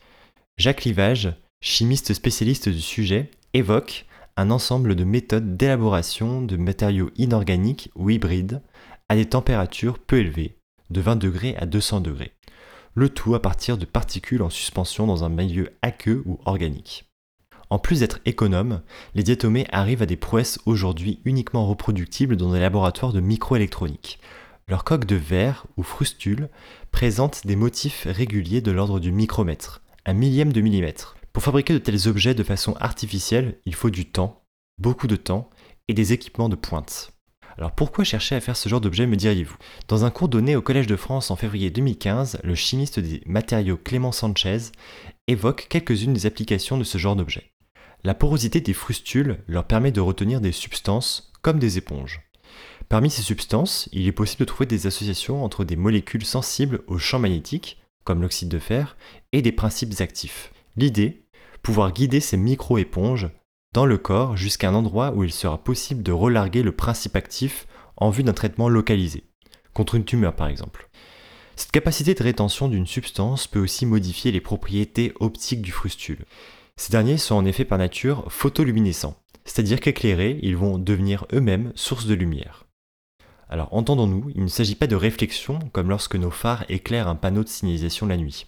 [0.58, 4.06] Jacques Livage, chimiste spécialiste du sujet, évoque
[4.36, 8.60] un ensemble de méthodes d'élaboration de matériaux inorganiques ou hybrides
[9.08, 10.58] à des températures peu élevées,
[10.90, 12.32] de 20 degrés à 200 degrés.
[12.94, 17.05] Le tout à partir de particules en suspension dans un milieu aqueux ou organique.
[17.68, 18.82] En plus d'être économes,
[19.14, 24.20] les diatomées arrivent à des prouesses aujourd'hui uniquement reproductibles dans des laboratoires de microélectronique.
[24.68, 26.48] Leur coque de verre ou frustule
[26.92, 31.16] présente des motifs réguliers de l'ordre du micromètre, un millième de millimètre.
[31.32, 34.42] Pour fabriquer de tels objets de façon artificielle, il faut du temps,
[34.78, 35.50] beaucoup de temps,
[35.88, 37.12] et des équipements de pointe.
[37.58, 39.56] Alors pourquoi chercher à faire ce genre d'objet, me diriez-vous?
[39.88, 43.76] Dans un cours donné au Collège de France en février 2015, le chimiste des matériaux
[43.76, 44.58] Clément Sanchez
[45.26, 47.52] évoque quelques-unes des applications de ce genre d'objet.
[48.06, 52.20] La porosité des frustules leur permet de retenir des substances comme des éponges.
[52.88, 56.98] Parmi ces substances, il est possible de trouver des associations entre des molécules sensibles au
[56.98, 58.96] champ magnétique, comme l'oxyde de fer,
[59.32, 60.52] et des principes actifs.
[60.76, 61.24] L'idée,
[61.64, 63.28] pouvoir guider ces micro-éponges
[63.74, 67.66] dans le corps jusqu'à un endroit où il sera possible de relarguer le principe actif
[67.96, 69.24] en vue d'un traitement localisé,
[69.74, 70.88] contre une tumeur par exemple.
[71.56, 76.24] Cette capacité de rétention d'une substance peut aussi modifier les propriétés optiques du frustule.
[76.78, 82.06] Ces derniers sont en effet par nature photoluminescents, c'est-à-dire qu'éclairés, ils vont devenir eux-mêmes source
[82.06, 82.66] de lumière.
[83.48, 87.44] Alors entendons-nous, il ne s'agit pas de réflexion comme lorsque nos phares éclairent un panneau
[87.44, 88.46] de signalisation la nuit.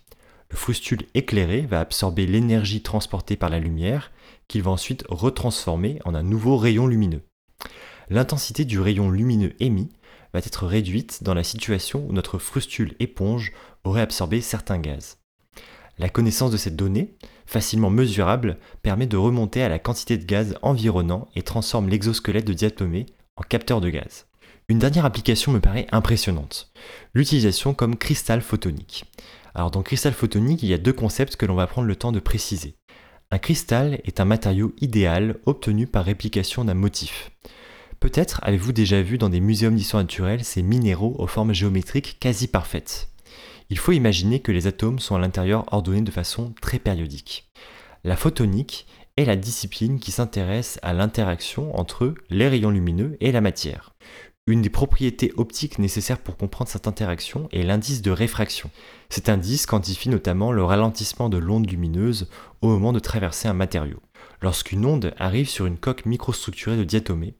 [0.50, 4.12] Le frustule éclairé va absorber l'énergie transportée par la lumière
[4.48, 7.22] qu'il va ensuite retransformer en un nouveau rayon lumineux.
[8.10, 9.90] L'intensité du rayon lumineux émis
[10.32, 13.52] va être réduite dans la situation où notre frustule éponge
[13.84, 15.18] aurait absorbé certains gaz.
[15.98, 17.16] La connaissance de cette donnée,
[17.48, 22.52] facilement mesurable, permet de remonter à la quantité de gaz environnant et transforme l'exosquelette de
[22.52, 23.06] diatomée
[23.36, 24.26] en capteur de gaz.
[24.68, 26.70] Une dernière application me paraît impressionnante,
[27.14, 29.06] l'utilisation comme cristal photonique.
[29.54, 32.12] Alors dans cristal photonique, il y a deux concepts que l'on va prendre le temps
[32.12, 32.74] de préciser.
[33.30, 37.30] Un cristal est un matériau idéal obtenu par réplication d'un motif.
[37.98, 42.46] Peut-être avez-vous déjà vu dans des muséums d'histoire naturelle ces minéraux aux formes géométriques quasi
[42.46, 43.08] parfaites.
[43.70, 47.50] Il faut imaginer que les atomes sont à l'intérieur ordonnés de façon très périodique.
[48.02, 53.40] La photonique est la discipline qui s'intéresse à l'interaction entre les rayons lumineux et la
[53.40, 53.94] matière.
[54.46, 58.70] Une des propriétés optiques nécessaires pour comprendre cette interaction est l'indice de réfraction.
[59.10, 62.30] Cet indice quantifie notamment le ralentissement de l'onde lumineuse
[62.62, 64.00] au moment de traverser un matériau.
[64.40, 67.34] Lorsqu'une onde arrive sur une coque microstructurée de diatomée,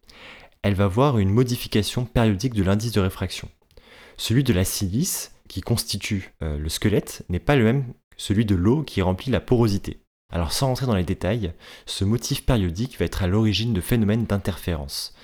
[0.60, 3.48] elle va voir une modification périodique de l'indice de réfraction.
[4.18, 8.44] Celui de la silice, qui constitue euh, le squelette, n'est pas le même que celui
[8.44, 10.00] de l'eau qui remplit la porosité.
[10.32, 11.52] Alors sans rentrer dans les détails,
[11.86, 15.14] ce motif périodique va être à l'origine de phénomènes d'interférence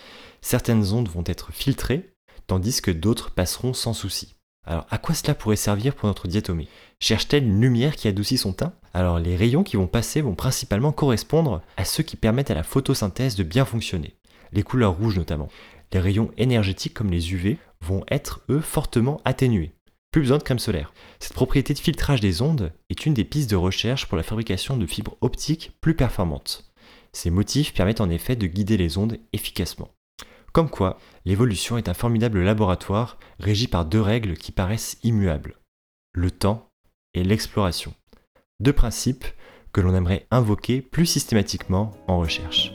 [0.45, 2.11] certaines ondes vont être filtrées,
[2.47, 4.35] tandis que d'autres passeront sans souci.
[4.67, 6.69] Alors à quoi cela pourrait servir pour notre diatomée?
[7.01, 8.75] Cherche-t-elle une lumière qui adoucit son teint?
[8.93, 12.63] Alors les rayons qui vont passer vont principalement correspondre à ceux qui permettent à la
[12.63, 14.15] photosynthèse de bien fonctionner,
[14.53, 15.49] les couleurs rouges notamment.
[15.93, 19.73] Les rayons énergétiques comme les UV vont être eux fortement atténués.
[20.15, 20.93] Plus besoin de crème solaire.
[21.19, 24.77] Cette propriété de filtrage des ondes est une des pistes de recherche pour la fabrication
[24.77, 26.73] de fibres optiques plus performantes.
[27.13, 29.91] Ces motifs permettent en effet de guider les ondes efficacement.
[30.53, 35.59] Comme quoi, l'évolution est un formidable laboratoire régi par deux règles qui paraissent immuables.
[36.13, 36.69] Le temps
[37.15, 37.93] et l'exploration.
[38.61, 39.25] Deux principes
[39.73, 42.71] que l'on aimerait invoquer plus systématiquement en recherche.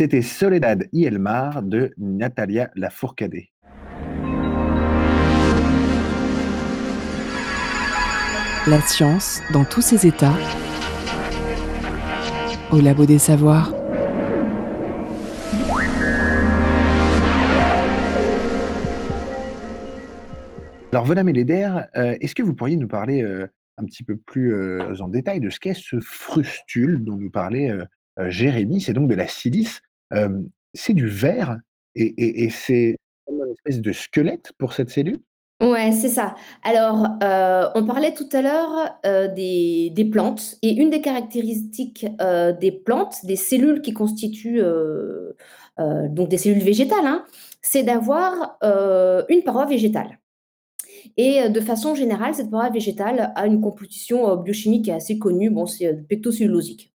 [0.00, 3.34] C'était Soledad y el Mar de Natalia Lafourcade.
[8.66, 10.32] La science dans tous ses états.
[12.72, 13.74] Au labo des savoirs.
[20.92, 24.54] Alors, Vola Méléder, euh, est-ce que vous pourriez nous parler euh, un petit peu plus
[24.54, 27.70] euh, en détail de ce qu'est ce frustule dont nous parlait
[28.28, 28.80] Jérémy?
[28.80, 29.82] C'est donc de la silice.
[30.74, 31.58] C'est du verre
[31.94, 32.96] et, c'est
[33.28, 35.20] une espèce de squelette pour cette cellule?
[35.60, 36.34] Ouais, c'est ça.
[36.62, 37.06] Alors,
[37.74, 38.98] on parlait tout à l'heure
[39.34, 42.06] des, plantes, et une des caractéristiques
[42.60, 44.62] des plantes, des cellules qui constituent
[45.78, 47.24] donc des cellules végétales, hein,
[47.60, 48.56] c'est d'avoir
[49.28, 50.18] une paroi végétale.
[51.16, 55.50] Et de façon générale, cette paroi végétale a une composition biochimique assez connue.
[55.50, 56.94] Bon, c'est pectocellulosique.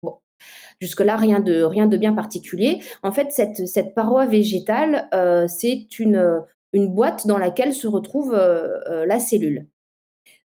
[0.81, 2.81] Jusque-là, rien de, rien de bien particulier.
[3.03, 8.35] En fait, cette, cette paroi végétale, euh, c'est une, une boîte dans laquelle se retrouve
[8.35, 9.67] euh, euh, la cellule.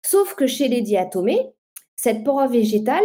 [0.02, 1.50] Sauf que chez les diatomées,
[1.96, 3.04] cette paroi végétale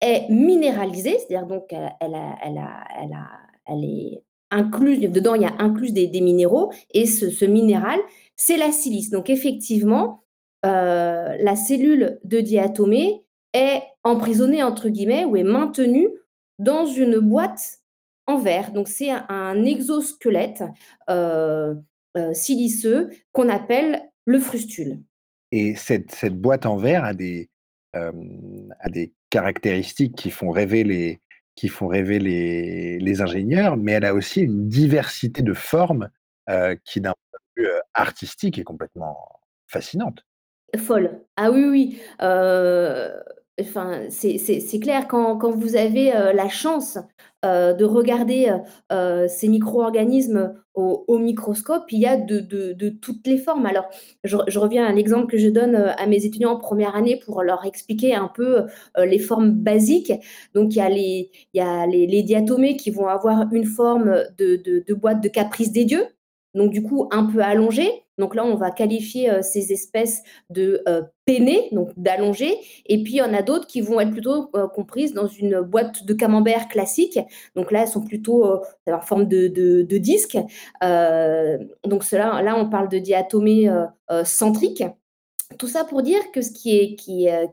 [0.00, 2.60] est minéralisée, c'est-à-dire donc elle, elle
[3.00, 3.18] elle
[3.66, 8.00] elle est incluse, dedans il y a inclus des, des minéraux, et ce, ce minéral,
[8.36, 9.10] c'est la silice.
[9.10, 10.24] Donc effectivement,
[10.64, 16.08] la cellule de diatomée est emprisonnée, entre guillemets, ou est maintenue
[16.58, 17.80] dans une boîte
[18.26, 18.72] en verre.
[18.72, 20.62] Donc c'est un, un exosquelette
[21.10, 21.74] euh,
[22.16, 25.00] euh, siliceux qu'on appelle le frustule.
[25.50, 27.50] Et cette, cette boîte en verre a des,
[27.96, 28.12] euh,
[28.80, 31.20] a des caractéristiques qui font rêver les,
[31.54, 36.08] qui font rêver les, les ingénieurs, mais elle a aussi une diversité de formes
[36.84, 39.16] qui, d'un point de vue artistique, est complètement
[39.68, 40.26] fascinante.
[40.76, 41.20] Folle.
[41.36, 42.00] Ah oui, oui.
[43.60, 46.98] Enfin, c'est clair, quand, vous avez euh, la chance
[47.44, 48.56] euh, de regarder
[48.90, 53.66] euh, ces micro-organismes au, microscope, il y a de, toutes les formes.
[53.66, 53.90] Alors,
[54.24, 57.66] je, reviens à l'exemple que je donne à mes étudiants en première année pour leur
[57.66, 58.64] expliquer un peu
[58.96, 60.14] les formes basiques.
[60.54, 60.78] Donc, il
[61.52, 66.06] y a les, diatomées qui vont avoir une forme de boîte de caprice des dieux.
[66.54, 68.04] Donc, du coup, un peu allongée.
[68.18, 72.56] Donc là, on va qualifier euh, ces espèces de euh, peinées, donc d'allongées.
[72.86, 75.60] Et puis, il y en a d'autres qui vont être plutôt euh, comprises dans une
[75.62, 77.18] boîte de camembert classique.
[77.56, 80.36] Donc là, elles sont plutôt euh, en forme de, disque.
[80.82, 83.70] Donc cela, là, on parle de diatomées
[84.24, 84.84] centriques.
[85.58, 86.96] Tout ça pour dire que ce qui est,
[87.28, 87.46] euh,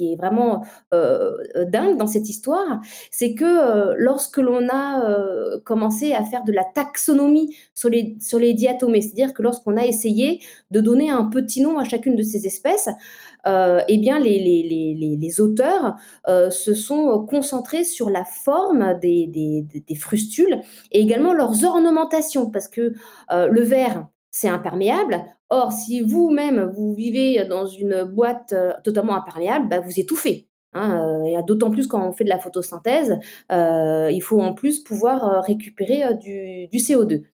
[0.00, 6.44] euh, vraiment euh, dingue dans cette histoire, c'est que lorsque l'on a commencé à faire
[6.44, 11.60] de la taxonomie sur les, diatomées, c'est-à-dire que lorsqu'on a essayé de donner un petit
[11.60, 12.88] nom à chacune de ces espèces,
[13.46, 15.96] eh bien les, auteurs
[16.26, 20.60] se sont concentrés sur la forme des, frustules
[20.92, 22.94] et également leurs ornementations, parce que
[23.30, 25.24] le verre, c'est imperméable.
[25.50, 30.48] Or, si vous-même, vous vivez dans une boîte euh, totalement imperméable, bah, vous étouffez.
[30.74, 33.18] hein, euh, d'autant plus quand on fait de la photosynthèse,
[33.52, 37.24] euh, il faut en plus pouvoir récupérer du CO2.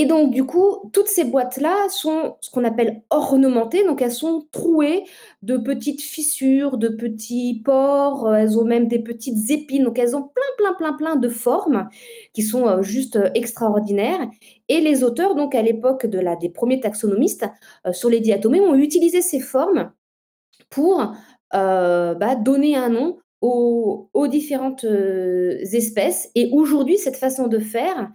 [0.00, 4.46] Et donc, du coup, toutes ces boîtes-là sont ce qu'on appelle ornementées, donc elles sont
[4.52, 5.02] trouées
[5.42, 10.22] de petites fissures, de petits pores, elles ont même des petites épines, donc elles ont
[10.22, 11.88] plein, plein, plein, plein de formes
[12.32, 14.24] qui sont euh, juste euh, extraordinaires.
[14.68, 17.46] Et les auteurs, donc à l'époque des premiers taxonomistes
[17.84, 19.90] euh, sur les diatomées, ont utilisé ces formes
[20.70, 21.12] pour
[21.52, 26.30] bah, donner un nom aux, différentes espèces.
[26.36, 28.12] Et aujourd'hui, cette façon de faire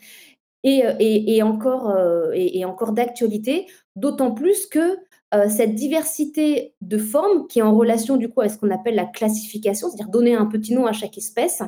[0.65, 4.97] euh, euh, est encore d'actualité, d'autant plus que
[5.33, 8.95] euh, cette diversité de formes, qui est en relation du coup avec ce qu'on appelle
[8.95, 11.61] la classification, c'est-à-dire donner un petit nom à chaque espèce,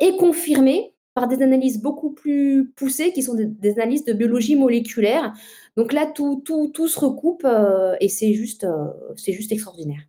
[0.00, 5.32] est confirmée par des analyses beaucoup plus poussées qui sont des, analyses de biologie moléculaire.
[5.76, 7.46] Donc là, tout, se recoupe
[8.00, 8.66] et c'est juste,
[9.50, 10.02] extraordinaire.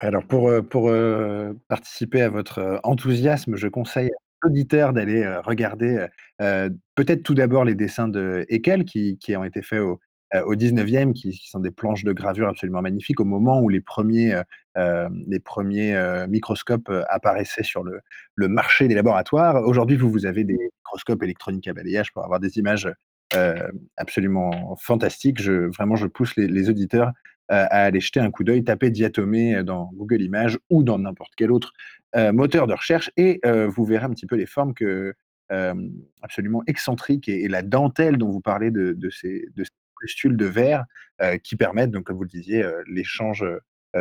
[0.00, 0.50] Alors pour,
[1.68, 4.10] participer à votre, enthousiasme, je conseille
[4.42, 6.08] à l'auditeur d'aller, heu, regarder, heu
[6.42, 10.00] heu, peut-être tout d'abord les dessins de Haeckel qui qui ont été faits au,
[10.34, 13.68] heu, au 19e, qui qui sont des planches de gravure absolument magnifiques au moment où
[13.68, 14.42] les premiers, heu,
[14.76, 18.00] hem, les premiers, heu, microscopes, heu, apparaissaient sur le
[18.34, 19.56] le marché des laboratoires.
[19.66, 22.88] Aujourd'hui, vous, vous avez des microscopes électroniques à balayage pour avoir des images,
[23.34, 23.54] heu,
[23.96, 25.40] absolument fantastiques.
[25.42, 27.12] Je vraiment, je pousse les les auditeurs
[27.48, 31.52] à aller jeter un coup d'œil, taper diatomée dans Google Images ou dans n'importe quel
[31.52, 31.72] autre
[32.16, 35.12] euh, moteur de recherche et euh, vous verrez un petit peu les formes que,
[35.52, 35.74] euh,
[36.22, 39.64] absolument excentriques et, la dentelle dont vous parlez de, ces, de
[40.00, 40.84] pustules de verre
[41.42, 43.44] qui permettent, donc, comme vous le disiez, l'échange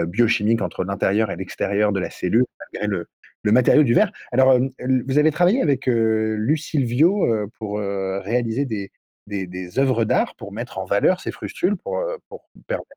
[0.07, 3.07] biochimique entre l'intérieur et l'extérieur de la cellule, malgré le,
[3.43, 4.11] le matériau du verre.
[4.33, 4.59] Alors,
[5.07, 7.25] vous avez travaillé avec Lucilvio
[7.57, 8.91] pour réaliser des,
[9.27, 12.95] des, des œuvres d'art pour mettre en valeur ces frustules, pour, pour permettre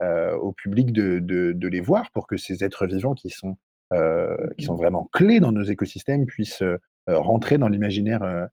[0.00, 3.56] euh, au public de, de, de, les voir pour que ces êtres vivants qui sont,
[3.92, 6.78] euh, qui sont vraiment clés dans nos écosystèmes puissent euh,
[7.08, 8.48] rentrer dans l'imaginaire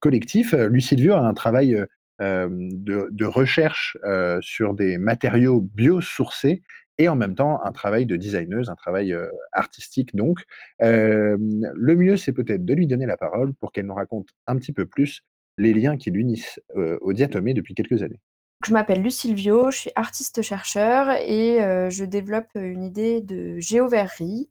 [0.00, 0.54] collectif.
[0.54, 1.86] Lucille a un travail
[2.18, 3.96] de, de, recherche
[4.40, 6.62] sur des matériaux biosourcés
[6.98, 9.14] et en même temps un travail de designeuse, un travail
[9.52, 10.16] artistique.
[10.16, 10.42] Donc,
[10.80, 14.72] le mieux, c'est peut-être de lui donner la parole pour qu'elle nous raconte un petit
[14.72, 15.22] peu plus
[15.58, 16.60] les liens qui l'unissent
[17.00, 18.20] au diatomée depuis quelques années.
[18.64, 21.58] Je m'appelle Lucilvio, je suis artiste-chercheur et
[21.90, 24.48] je développe une idée de géoverrerie.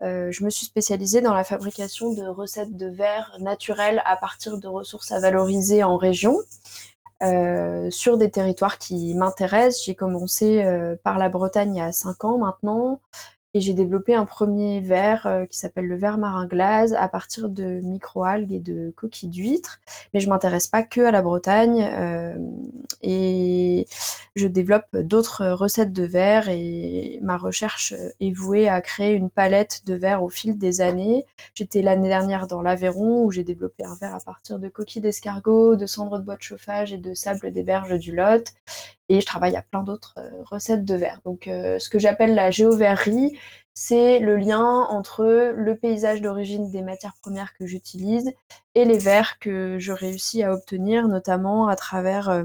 [0.00, 4.66] Je me suis spécialisée dans la fabrication de recettes de verre naturels à partir de
[4.66, 6.38] ressources à valoriser en région,
[7.90, 9.84] sur des territoires qui m'intéressent.
[9.84, 10.64] J'ai commencé
[11.04, 13.00] par la Bretagne il y a cinq ans maintenant.
[13.52, 17.48] Et j'ai développé un premier verre euh, qui s'appelle le verre marin glace à partir
[17.48, 19.80] de microalgues et de coquilles d'huîtres.
[20.14, 22.36] Mais je m'intéresse pas que à la Bretagne euh,
[23.02, 23.88] et
[24.36, 29.82] je développe d'autres recettes de verre et ma recherche est vouée à créer une palette
[29.84, 31.26] de verre au fil des années.
[31.54, 35.74] J'étais l'année dernière dans l'Aveyron où j'ai développé un verre à partir de coquilles d'escargot,
[35.74, 38.54] de cendres de bois de chauffage et de sable des berges du Lot
[39.10, 41.20] et je travaille à plein d'autres euh, recettes de verre.
[41.24, 43.36] Donc euh, ce que j'appelle la géoverrerie,
[43.74, 48.32] c'est le lien entre le paysage d'origine des matières premières que j'utilise
[48.76, 52.44] et les verres que je réussis à obtenir, notamment à travers euh,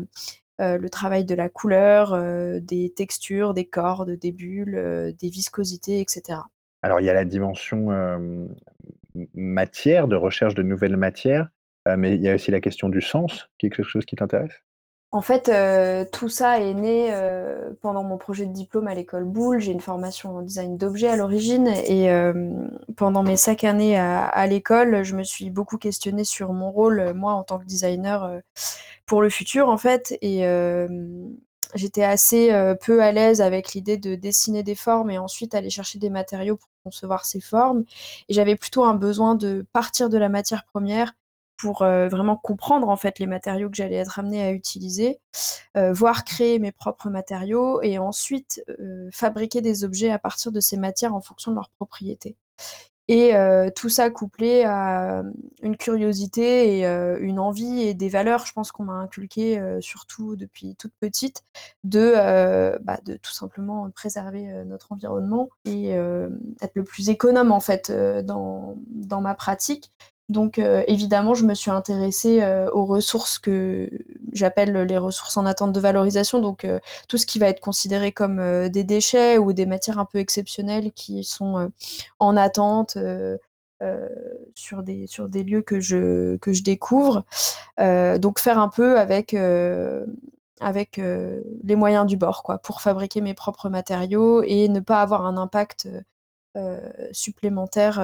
[0.59, 2.17] le travail de la couleur,
[2.61, 6.39] des textures, des cordes, des bulles, des viscosités, etc.
[6.81, 7.89] Alors il y a la dimension
[9.33, 11.49] matière, de recherche de nouvelles matières,
[11.97, 14.64] mais il y a aussi la question du sens, qui est quelque chose qui t'intéresse?
[15.15, 19.23] En fait, euh, tout ça est né euh, pendant mon projet de diplôme à l'école
[19.23, 19.61] Boulle.
[19.61, 22.51] J'ai une formation en design d'objets à l'origine et euh,
[22.97, 27.31] pendant mes cinq années à, l'école, je me suis beaucoup questionnée sur mon rôle, moi,
[27.31, 28.41] en tant que designer
[29.05, 30.17] pour le futur, en fait.
[30.21, 30.43] Et
[31.75, 32.51] j'étais assez
[32.81, 36.57] peu à l'aise avec l'idée de dessiner des formes et ensuite aller chercher des matériaux
[36.57, 37.85] pour concevoir ces formes.
[38.27, 41.13] Et j'avais plutôt un besoin de partir de la matière première
[41.57, 45.19] pour euh, vraiment comprendre en fait les matériaux que j'allais être amenée à utiliser,
[45.77, 50.59] euh, voir créer mes propres matériaux et ensuite euh, fabriquer des objets à partir de
[50.59, 52.35] ces matières en fonction de leurs propriétés.
[53.07, 53.33] Et
[53.75, 55.21] tout ça couplé à
[55.61, 60.75] une curiosité et une envie et des valeurs, je pense qu'on m'a inculqué surtout depuis
[60.75, 61.43] toute petite,
[61.83, 62.15] de,
[62.81, 68.75] bah, tout simplement préserver notre environnement et être le plus économe en fait dans
[69.21, 69.91] ma pratique
[70.29, 73.89] donc euh, évidemment, je me suis intéressée euh, aux ressources que
[74.33, 78.11] j'appelle les ressources en attente de valorisation, donc euh, tout ce qui va être considéré
[78.11, 81.71] comme des déchets ou des matières un peu exceptionnelles qui sont
[82.19, 82.97] en attente
[84.55, 87.23] sur, des, lieux que je, que je découvre.
[87.77, 89.35] donc faire un peu avec
[90.61, 90.97] avec
[91.63, 95.37] les moyens du bord, quoi, pour fabriquer mes propres matériaux et ne pas avoir un
[95.37, 95.87] impact
[97.11, 97.95] supplémentaire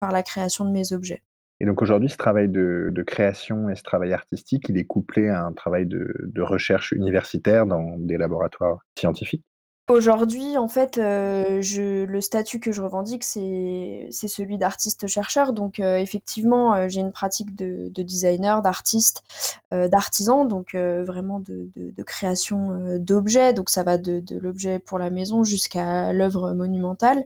[0.00, 1.22] par la création de mes objets.
[1.60, 5.44] Et donc aujourd'hui, ce travail de, création et ce travail artistique, il est couplé à
[5.44, 9.44] un travail de, recherche universitaire dans des laboratoires scientifiques
[9.90, 11.60] Aujourd'hui, en fait, euh,
[12.06, 15.52] le statut que je revendique, c'est celui d'artiste-chercheur.
[15.52, 19.24] Donc, euh, effectivement, euh, j'ai une pratique de, designer, d'artiste,
[19.72, 23.52] d'artisan, donc vraiment de, création d'objets.
[23.52, 27.24] Donc, ça va de, l'objet pour la maison jusqu'à l'œuvre monumentale.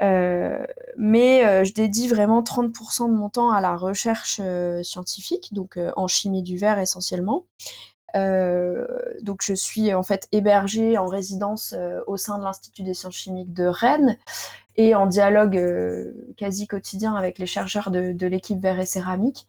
[0.00, 4.40] Mais je dédie vraiment 30% de mon temps à la recherche
[4.82, 7.44] scientifique, donc en chimie du verre essentiellement.
[8.14, 11.74] Donc je suis en fait hébergée en résidence
[12.06, 14.18] au sein de l'Institut des sciences chimiques de Rennes
[14.76, 15.60] et en dialogue
[16.36, 19.48] quasi quotidien avec les chercheurs de, de l'équipe Verre et Céramique.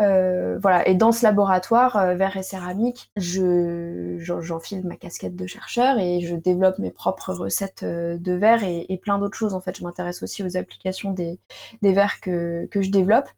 [0.00, 0.86] Euh, voilà.
[0.88, 6.20] Et dans ce laboratoire euh, verre et céramique, je, j'enfile ma casquette de chercheur et
[6.20, 9.54] je développe mes propres recettes euh, de verre et, plein d'autres choses.
[9.54, 11.38] En fait, je m'intéresse aussi aux applications des,
[11.82, 13.28] des verres que, que je développe.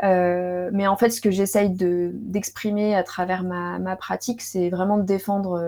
[0.00, 4.98] mais en fait, ce que j'essaye de, d'exprimer à travers ma, ma pratique, c'est vraiment
[4.98, 5.60] de défendre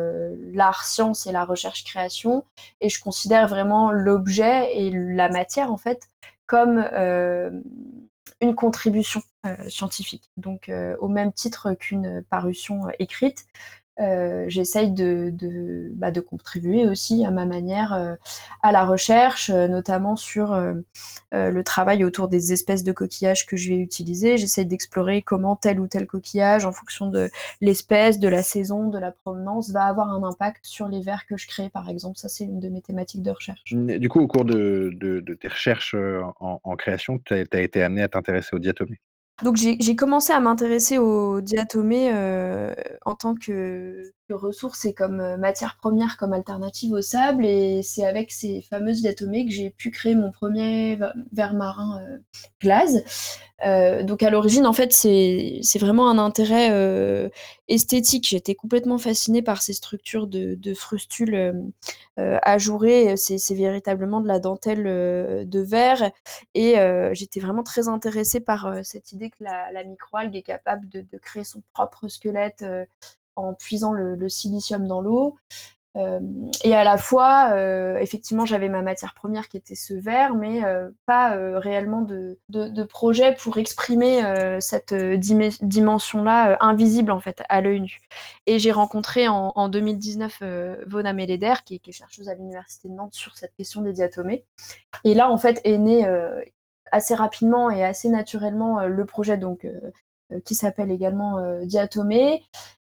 [0.53, 2.45] l'art, science et la recherche-création.
[2.81, 6.09] Et je considère vraiment l'objet et la matière, en fait,
[6.47, 6.85] comme
[8.41, 10.31] une contribution euh, scientifique.
[10.37, 13.47] Donc, euh, au même titre qu'une parution écrite,
[14.01, 18.17] euh, j'essaye bah, de, contribuer aussi à ma manière euh,
[18.63, 20.57] à la recherche, euh, notamment sur
[21.33, 24.37] le travail autour des espèces de coquillages que je vais utiliser.
[24.37, 27.29] J'essaye d'explorer comment tel ou tel coquillage, en fonction de
[27.61, 31.37] l'espèce, de la saison, de la provenance, va avoir un impact sur les vers que
[31.37, 32.19] je crée, par exemple.
[32.19, 33.63] Ça, c'est une de mes thématiques de recherche.
[33.73, 34.97] Du coup, au cours de,
[35.41, 35.97] tes recherches
[36.41, 39.01] en, création, tu as, as, été amené à t'intéresser aux diatomées
[39.43, 42.73] donc j'ai commencé à m'intéresser aux diatomées euh,
[43.05, 47.45] en tant que, que, ressource et comme euh, matière première, comme alternative au sable.
[47.47, 50.99] Et c'est avec ces fameuses diatomées que j'ai pu créer mon premier
[51.33, 52.19] verre marin euh,
[52.61, 53.39] glace.
[53.65, 57.29] Euh, donc à l'origine, en fait, c'est vraiment un intérêt euh,
[57.69, 58.29] esthétique.
[58.29, 61.55] J'étais complètement fascinée par ces structures de, frustules
[62.17, 63.17] ajourées.
[63.17, 66.11] C'est véritablement de la dentelle de verre.
[66.55, 66.75] Et
[67.13, 71.63] j'étais vraiment très intéressée par cette idée que la, microalgue est capable de, créer son
[71.73, 72.65] propre squelette
[73.37, 75.37] en puisant le, silicium dans l'eau.
[75.97, 76.19] Euh,
[76.65, 80.65] et à la fois, euh, effectivement, j'avais ma matière première qui était ce verre, mais
[80.65, 84.23] euh, pas réellement de, de, projet pour exprimer
[84.61, 88.01] cette dimension-là invisible en fait à l'œil nu.
[88.47, 90.43] Et j'ai rencontré en, en 2019
[90.87, 94.45] Vona Meleder, qui, qui, est chercheuse à l'université de Nantes sur cette question des diatomées.
[95.05, 96.07] Et là, en fait, est né
[96.93, 99.67] assez rapidement et assez naturellement le projet donc
[100.45, 102.43] qui s'appelle également Diatomée,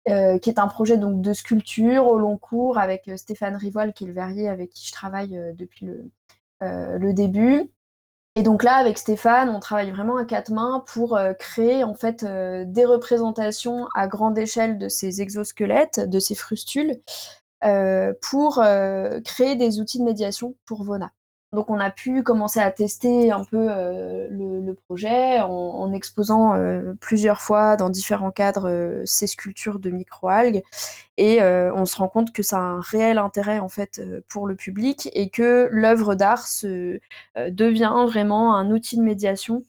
[0.09, 3.93] euh, qui est un projet donc de sculpture au long cours avec euh, Stéphane Rivoil,
[3.93, 6.11] qui est le verrier avec qui je travaille euh, depuis le,
[6.63, 7.71] le, début.
[8.35, 12.25] Et donc là, avec Stéphane, on travaille vraiment à quatre mains pour créer en fait
[12.25, 17.01] des représentations à grande échelle de ces exosquelettes, de ces frustules,
[18.21, 18.63] pour
[19.25, 21.13] créer des outils de médiation pour Vona.
[21.53, 26.95] Donc on a pu commencer à tester un peu euh, le, projet en, exposant euh,
[27.01, 30.63] plusieurs fois dans différents cadres euh, ces sculptures de microalgues
[31.17, 34.55] et on se rend compte que ça a un réel intérêt en fait pour le
[34.55, 36.99] public et que l'œuvre d'art se
[37.37, 39.63] devient vraiment un outil de médiation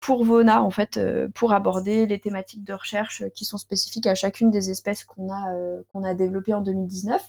[0.00, 0.98] pour Vona en fait
[1.34, 6.14] pour aborder les thématiques de recherche qui sont spécifiques à chacune des espèces qu'on a
[6.14, 7.22] développées en 2019.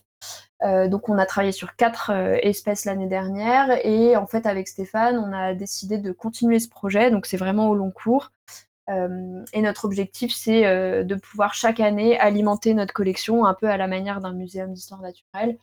[0.64, 4.68] Euh, donc on a travaillé sur quatre euh, espèces l'année dernière et en fait avec
[4.68, 7.12] Stéphane on a décidé de continuer ce projet.
[7.12, 8.32] Donc c'est vraiment au long cours.
[8.90, 13.78] Euh, et notre objectif c'est de pouvoir chaque année alimenter notre collection un peu à
[13.78, 15.58] la manière d'un muséum d'histoire naturelle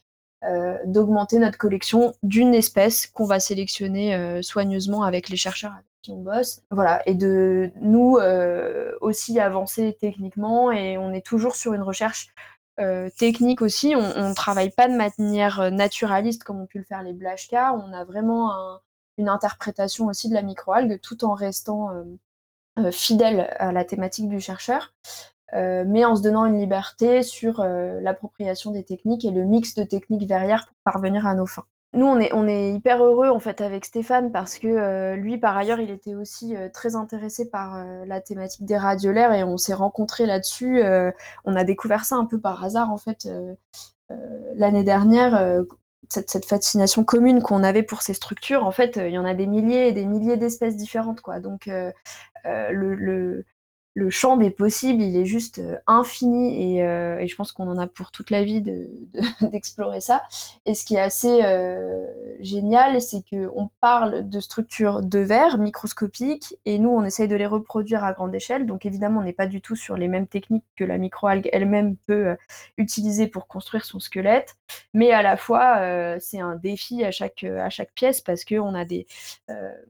[0.86, 6.22] d'augmenter notre collection d'une espèce qu'on va sélectionner soigneusement avec les chercheurs avec qui on
[6.22, 6.62] bosse.
[6.70, 7.06] Voilà.
[7.06, 8.18] Et de nous
[9.02, 12.32] aussi avancer techniquement et on est toujours sur une recherche
[12.80, 13.94] euh, technique aussi.
[13.96, 17.74] On ne travaille pas de manière euh, naturaliste comme ont pu le faire les Blashka.
[17.74, 18.80] On a vraiment un,
[19.18, 21.90] une interprétation aussi de la microalgue tout en restant
[22.78, 24.94] euh, fidèle à la thématique du chercheur.
[25.52, 30.26] mais en se donnant une liberté sur l'appropriation des techniques et le mix de techniques
[30.28, 33.84] verrières pour parvenir à nos fins nous, on est, on hyper heureux en fait avec
[33.84, 38.04] Stéphane parce que euh, lui, par ailleurs, il était aussi euh, très intéressé par euh,
[38.06, 40.82] la thématique des radiolaires et on s'est rencontrés là-dessus.
[41.44, 43.28] on a découvert ça un peu par hasard en fait
[44.54, 45.64] l'année dernière.
[46.08, 49.46] Cette, fascination commune qu'on avait pour ces structures, en fait, il y en a des
[49.46, 51.20] milliers et des milliers d'espèces différentes.
[51.42, 51.68] Donc,
[54.00, 57.68] le champ des possibles, il est juste euh, infini et, euh, et je pense qu'on
[57.68, 60.22] en a pour toute la vie d'explorer de, de, ça.
[60.64, 62.06] Et ce qui est assez euh,
[62.40, 67.46] génial, c'est qu'on parle de structures de verre microscopiques et nous, on essaye de les
[67.46, 68.64] reproduire à grande échelle.
[68.64, 71.96] Donc évidemment, on n'est pas du tout sur les mêmes techniques que la microalgue elle-même
[72.06, 72.36] peut
[72.78, 74.56] utiliser pour construire son squelette,
[74.94, 78.84] mais à la fois, c'est un défi à chaque, à chaque pièce parce qu'on a
[78.86, 79.06] des,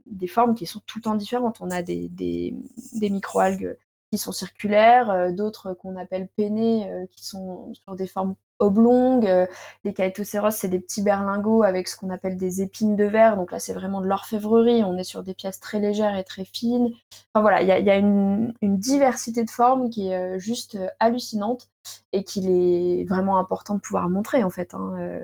[0.06, 1.58] des formes qui sont tout le temps différentes.
[1.60, 2.54] On a des, des,
[2.94, 3.76] des microalgues
[4.10, 9.26] qui sont circulaires, euh, d'autres qu'on appelle pennés, euh, qui sont sur des formes oblongues.
[9.26, 9.46] Euh,
[9.84, 13.36] les caétocéros, c'est des petits berlingots avec ce qu'on appelle des épines de verre.
[13.36, 14.82] Donc là, c'est vraiment de l'orfèvrerie.
[14.84, 16.90] On est sur des pièces très légères et très fines.
[17.32, 21.68] Enfin voilà, il y a, une, diversité de formes qui est juste hallucinante
[22.12, 25.20] et qu'il est vraiment important de pouvoir montrer en fait, hein,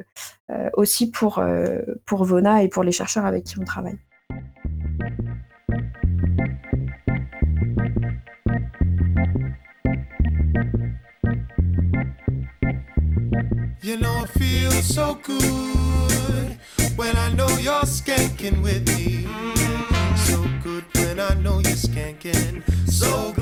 [0.74, 1.42] aussi pour,
[2.04, 3.98] pour Vona et pour les chercheurs avec qui on travaille.
[13.86, 16.58] You know it feels so good
[16.96, 19.28] when I know you're skanking with me.
[20.26, 22.64] So good when I know you're skanking.
[22.90, 23.32] So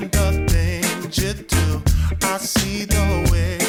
[0.00, 1.82] the things you do.
[2.22, 3.65] I see the way.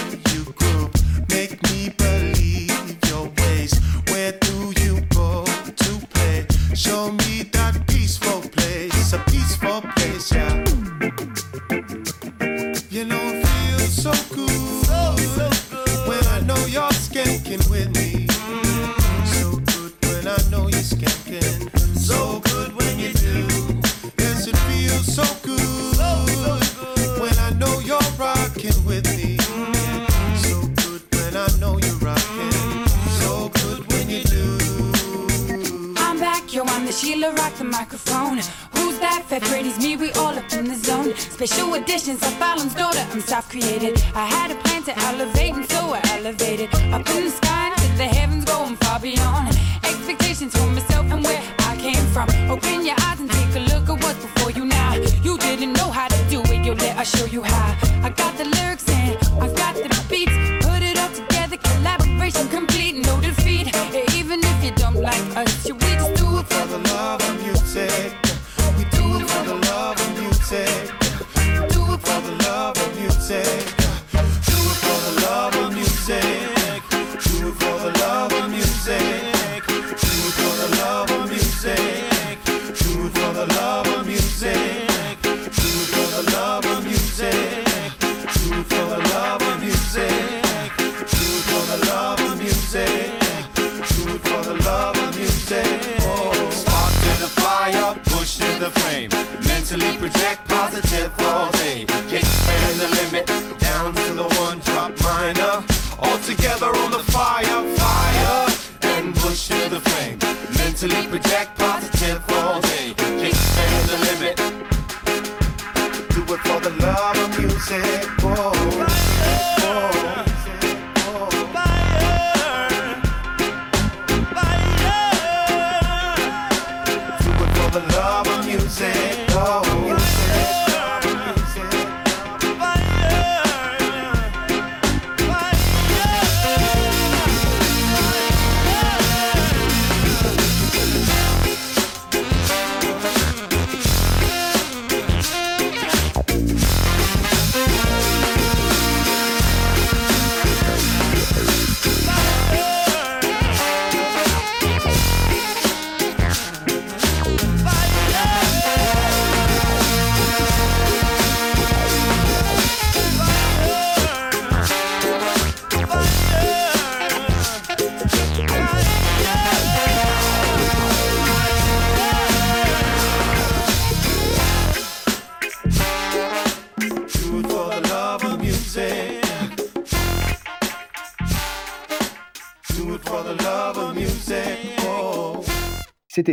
[43.18, 43.97] and stuff created.
[44.13, 44.76] I had a plan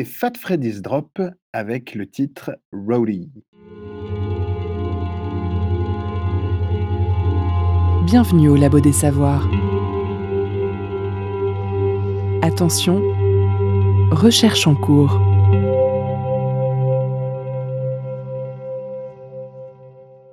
[0.03, 1.23] Fat Freddy's Drop
[1.53, 3.31] avec le titre Rowdy.
[8.05, 9.49] Bienvenue au Labo des Savoirs.
[12.43, 13.01] Attention,
[14.11, 15.21] recherche en cours.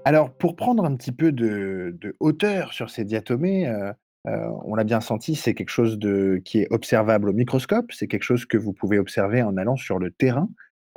[0.05, 3.93] Alors, pour prendre un petit peu de, hauteur sur ces diatomées, euh,
[4.27, 4.31] heu,
[4.65, 8.23] on l'a bien senti, c'est quelque chose de qui est observable au microscope, c'est quelque
[8.23, 10.49] chose que vous pouvez observer en allant sur le terrain.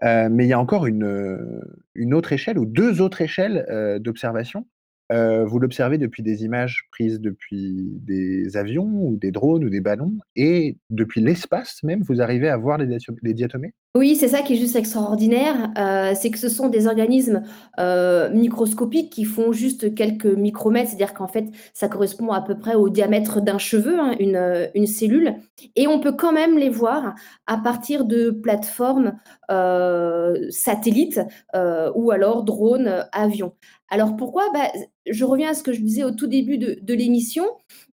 [0.05, 1.61] Heu, mais il y a encore une, heu,
[1.95, 3.67] une autre échelle ou 2 autres échelles,
[4.01, 4.67] d'observation.
[5.11, 10.19] Vous l'observez depuis des images prises depuis des avions ou des drones ou des ballons
[10.35, 13.75] et depuis l'espace même, vous arrivez à voir les diatomées?
[13.97, 17.45] Oui, c'est ça qui est juste extraordinaire, heu, c'est que ce sont des organismes,
[17.79, 20.89] heu, microscopiques qui font juste quelques micromètres.
[20.89, 24.67] C'est-à-dire qu'en fait, ça correspond à peu près au diamètre d'un cheveu, hein, une, heu,
[24.75, 25.37] une cellule
[25.77, 27.15] et on peut quand même les voir
[27.47, 29.13] à partir de plateformes,
[30.51, 31.21] satellites,
[31.95, 33.53] ou alors drones, avions.
[33.91, 34.45] Alors pourquoi?
[34.53, 34.69] Bah,
[35.07, 37.45] je reviens à ce que je disais au tout début de l'émission,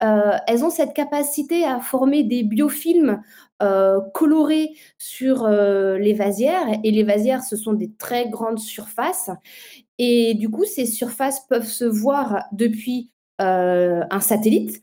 [0.03, 3.23] heu, elles ont cette capacité à former des biofilms,
[3.63, 6.67] heu, colorés sur, heu, les vasières.
[6.85, 9.31] Et les vasières, ce sont des très grandes surfaces.
[9.99, 14.83] Et du coup, ces surfaces peuvent se voir depuis, un satellite.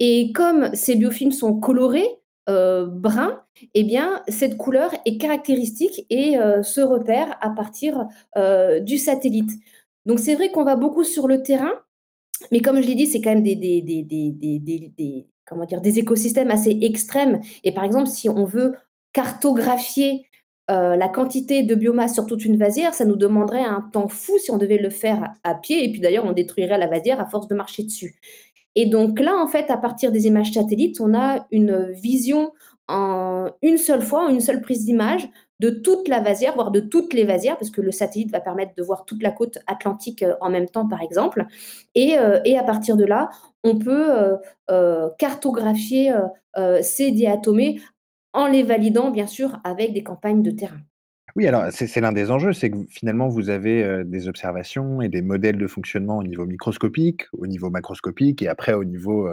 [0.00, 2.08] Et comme ces biofilms sont colorés,
[2.48, 3.40] bruns
[3.74, 8.06] et bien, cette couleur est caractéristique et se repère à partir,
[8.82, 9.50] du satellite.
[10.06, 11.72] Donc c'est vrai qu'on va beaucoup sur le terrain,
[12.52, 15.80] mais comme je l'ai dit, c'est quand même des des des des comment dire?
[15.80, 18.74] Des écosystèmes assez extrêmes et par exemple, si on veut
[19.12, 20.26] cartographier,
[20.70, 24.38] heu, la quantité de biomasse sur toute une vasière, ça nous demanderait un temps fou
[24.38, 27.26] si on devait le faire à pied et puis d'ailleurs, on détruirait la vasière à
[27.26, 28.16] force de marcher dessus.
[28.74, 32.52] Et donc là, en fait, à partir des images satellites, on a une vision
[32.88, 35.28] en une seule fois, en une seule prise d'image
[35.60, 38.74] de toute la vasière, voire de toutes les vasières, parce que le satellite va permettre
[38.76, 41.46] de voir toute la côte atlantique, heu, en même temps, par exemple.
[41.94, 43.30] Et heu et à partir de là,
[43.64, 44.38] on peut,
[44.70, 46.12] heu, cartographier,
[46.82, 47.80] ces diatomées
[48.32, 50.80] en les validant, bien sûr, avec des campagnes de terrain.
[51.34, 55.20] Oui, alors c'est l'un des enjeux, c'est que finalement vous avez, des observations et des
[55.20, 59.28] modèles de fonctionnement au niveau microscopique, au niveau macroscopique et après au niveau,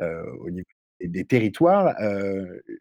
[0.00, 0.66] au niveau
[1.00, 1.94] des territoires,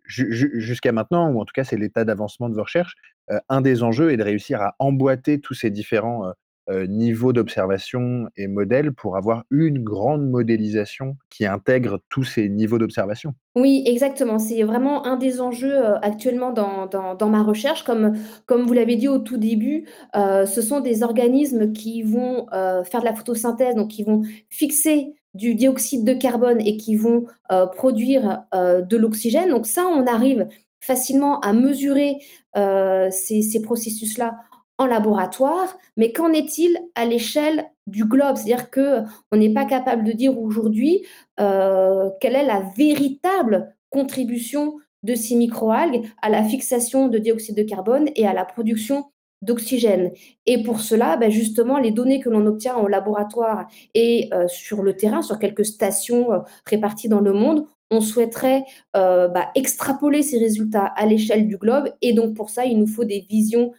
[0.08, 2.96] ju jusqu'à maintenant ou en tout cas c'est l'état d'avancement de vos recherches,
[3.32, 6.32] heu, un des enjeux est de réussir à emboîter tous ces différents,
[6.70, 12.78] heu, niveaux d'observation et modèles pour avoir une grande modélisation qui intègre tous ces niveaux
[12.78, 13.34] d'observation.
[13.56, 14.38] Oui, exactement.
[14.38, 17.84] C'est vraiment un des enjeux, actuellement dans dans dans ma recherche.
[17.84, 18.14] Comme
[18.46, 23.06] comme vous l'avez dit au tout début, ce sont des organismes qui vont, faire de
[23.06, 28.44] la photosynthèse, donc qui vont fixer du dioxyde de carbone et qui vont, heu, produire,
[28.56, 29.50] heu, de l'oxygène.
[29.50, 30.48] Donc ça, on arrive
[30.82, 32.18] facilement à mesurer,
[32.58, 34.36] heu, ces ces processus-là
[34.78, 35.78] en laboratoire.
[35.98, 38.36] Mais qu'en est-il à l'échelle du globe?
[38.38, 41.04] C'est-à-dire qu'on n'est pas capable de dire aujourd'hui,
[41.38, 48.10] quelle est la véritable contribution de ces microalgues à la fixation de dioxyde de carbone
[48.16, 49.06] et à la production
[49.42, 50.12] d'oxygène.
[50.46, 54.84] Et pour cela, bah, justement, les données que l'on obtient au laboratoire et heu, sur
[54.84, 58.64] le terrain, sur quelques stations, heu, réparties dans le monde, on souhaiterait,
[58.96, 62.88] heu, bah, extrapoler ces résultats à l'échelle du globe et donc pour ça, il nous
[62.88, 63.72] faut des visions,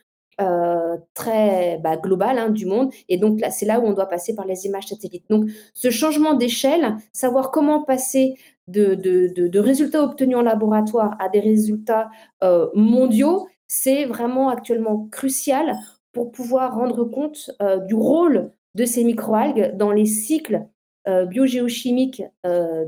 [1.15, 4.35] très, bah, globales, hein, du monde et donc là, c'est là où on doit passer
[4.35, 5.25] par les images satellites.
[5.31, 8.35] Donc ce changement d'échelle, savoir comment passer
[8.69, 12.09] de de de résultats obtenus en laboratoire à des résultats,
[12.75, 15.77] mondiaux, c'est vraiment actuellement crucial
[16.13, 20.67] pour pouvoir rendre compte, heu, du rôle de ces microalgues dans les cycles,
[21.09, 22.23] heu, biogéochimiques,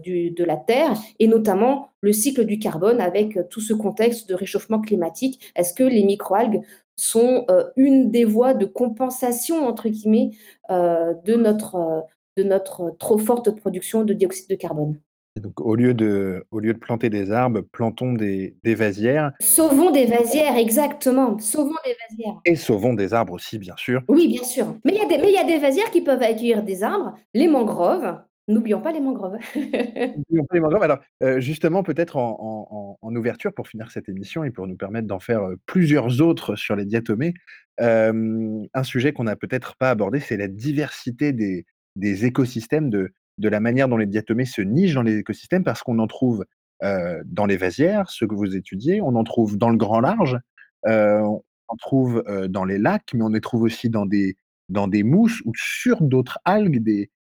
[0.03, 4.35] du de la Terre et notamment le cycle du carbone avec, tout ce contexte de
[4.35, 5.53] réchauffement climatique.
[5.57, 6.63] Est-ce que les microalgues
[6.97, 10.31] sont, une des voies de «compensation» entre guillemets,
[10.71, 15.01] de notre trop forte production de dioxyde de carbone?
[15.37, 19.33] Et donc au lieu de au lieu de planter des arbres, plantons des des vasières
[19.41, 22.41] Sauvons des vasières, exactement, sauvons des vasières.
[22.45, 24.03] et sauvons des arbres aussi, bien sûr.
[24.09, 27.15] Oui, bien sûr, mais il y y a des vasières qui peuvent accueillir des arbres,
[27.35, 28.19] les mangroves,
[28.49, 29.39] n'oublions pas les mangroves.
[30.17, 30.83] N'oublions pas les mangroves.
[30.83, 32.37] Alors, heu, justement, peut-être en
[32.71, 36.21] en en ouverture pour finir cette émission et pour nous permettre d'en faire, heu, plusieurs
[36.21, 37.35] autres sur les diatomées,
[37.79, 41.65] hem, un sujet qu'on n'a peut-être pas abordé, c'est la diversité des
[41.97, 45.83] des écosystèmes, de de la manière dont les diatomées se nichent dans les écosystèmes parce
[45.83, 46.45] qu'on en trouve,
[46.85, 50.39] heu, dans les vasières, ceux que vous étudiez, on en trouve dans le grand large,
[50.87, 54.37] heu, on en trouve, heu, dans les lacs, mais on les trouve aussi dans des
[54.69, 56.81] dans des mousses ou sur d'autres algues,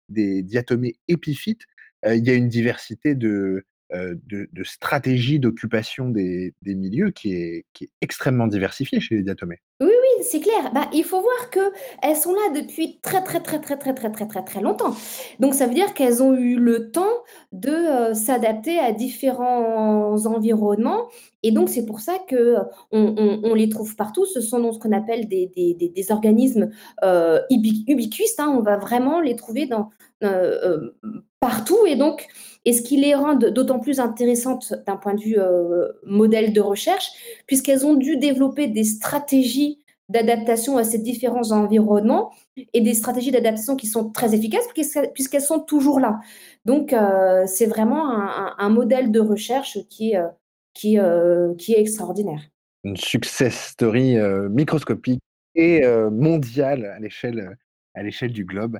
[0.10, 1.64] des diatomées épiphytes.
[2.08, 7.66] Il y a une diversité de, de de stratégies d'occupation des des milieux qui est
[7.74, 9.60] qui est extrêmement diversifiée chez les diatomées.
[9.82, 10.72] Oui, oui, c'est clair.
[10.74, 14.26] Bah, il faut voir qu'elles sont là depuis très, très, très, très, très, très, très,
[14.26, 14.96] très, très longtemps.
[15.42, 17.12] Donc ça veut dire qu'elles ont eu le temps
[17.52, 21.10] de euh, s'adapter à différents environnements.
[21.44, 22.56] Et donc, c'est pour ça que
[22.94, 24.26] on, on- les trouve partout.
[24.26, 26.70] Ce sont donc ce qu'on appelle des, des- des- organismes
[27.04, 28.40] euh, ubi- ubiquistes.
[28.40, 28.54] hein.
[28.58, 29.90] On va vraiment les trouver dans,
[30.24, 31.86] euh, euh, partout.
[31.86, 32.28] Et donc,
[32.66, 36.62] et ce qui les rend d'autant plus intéressantes d'un point de vue euh, modèle de
[36.62, 37.12] recherche,
[37.48, 39.65] puisqu'elles ont dû développer des stratégies
[40.10, 42.32] d'adaptation à ces différents environnements
[42.74, 46.20] et des stratégies d'adaptation qui sont très efficaces puisqu'elles puisqu'elles sont toujours là.
[46.66, 48.12] Donc, euh, c'est vraiment
[48.58, 50.28] un, modèle de recherche qui, est, euh,
[50.74, 52.42] qui, euh, qui est extraordinaire.
[52.84, 55.22] Une success story euh, microscopique
[55.56, 57.56] et mondiale à l'échelle
[57.94, 58.78] à l'échelle du globe.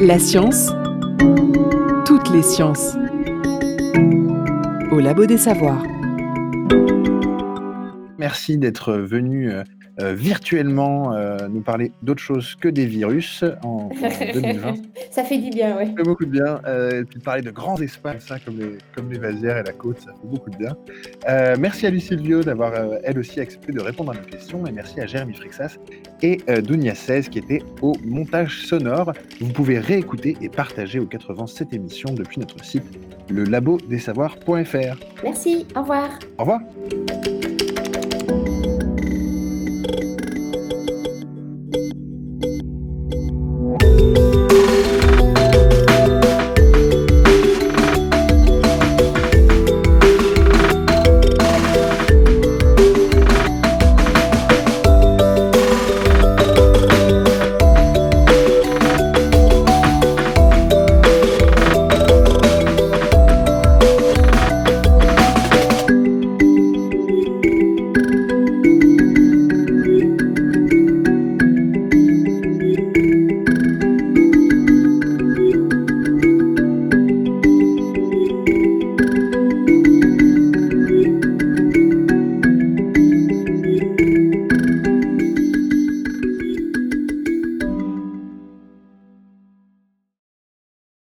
[0.00, 0.72] La science,
[2.04, 2.96] toutes les sciences.
[4.90, 6.01] Au Labo des Savoirs.
[8.18, 9.50] Merci d'être venu
[10.02, 14.74] euh, virtuellement euh, nous parler d'autre chose que des virus en, en 2020.
[15.10, 15.86] ça fait du bien, oui.
[15.86, 16.60] Ça fait beaucoup de bien.
[16.66, 19.62] Euh, et puis de parler de grands espaces hein, comme, les, comme les vasières et
[19.62, 20.76] la côte, ça fait beaucoup de bien.
[21.28, 22.72] Euh, merci à Lucille Vio d'avoir
[23.04, 24.66] elle aussi accepté de répondre à nos questions.
[24.66, 25.76] Et merci à Jérémy Frixas
[26.22, 29.12] et Dounia 16 qui étaient au montage sonore.
[29.40, 32.84] Vous pouvez réécouter et partager aux 80 cette émission depuis notre site
[33.28, 34.96] le labo des savoirs.fr.
[35.22, 36.08] Merci, au revoir.
[36.38, 36.60] Au revoir.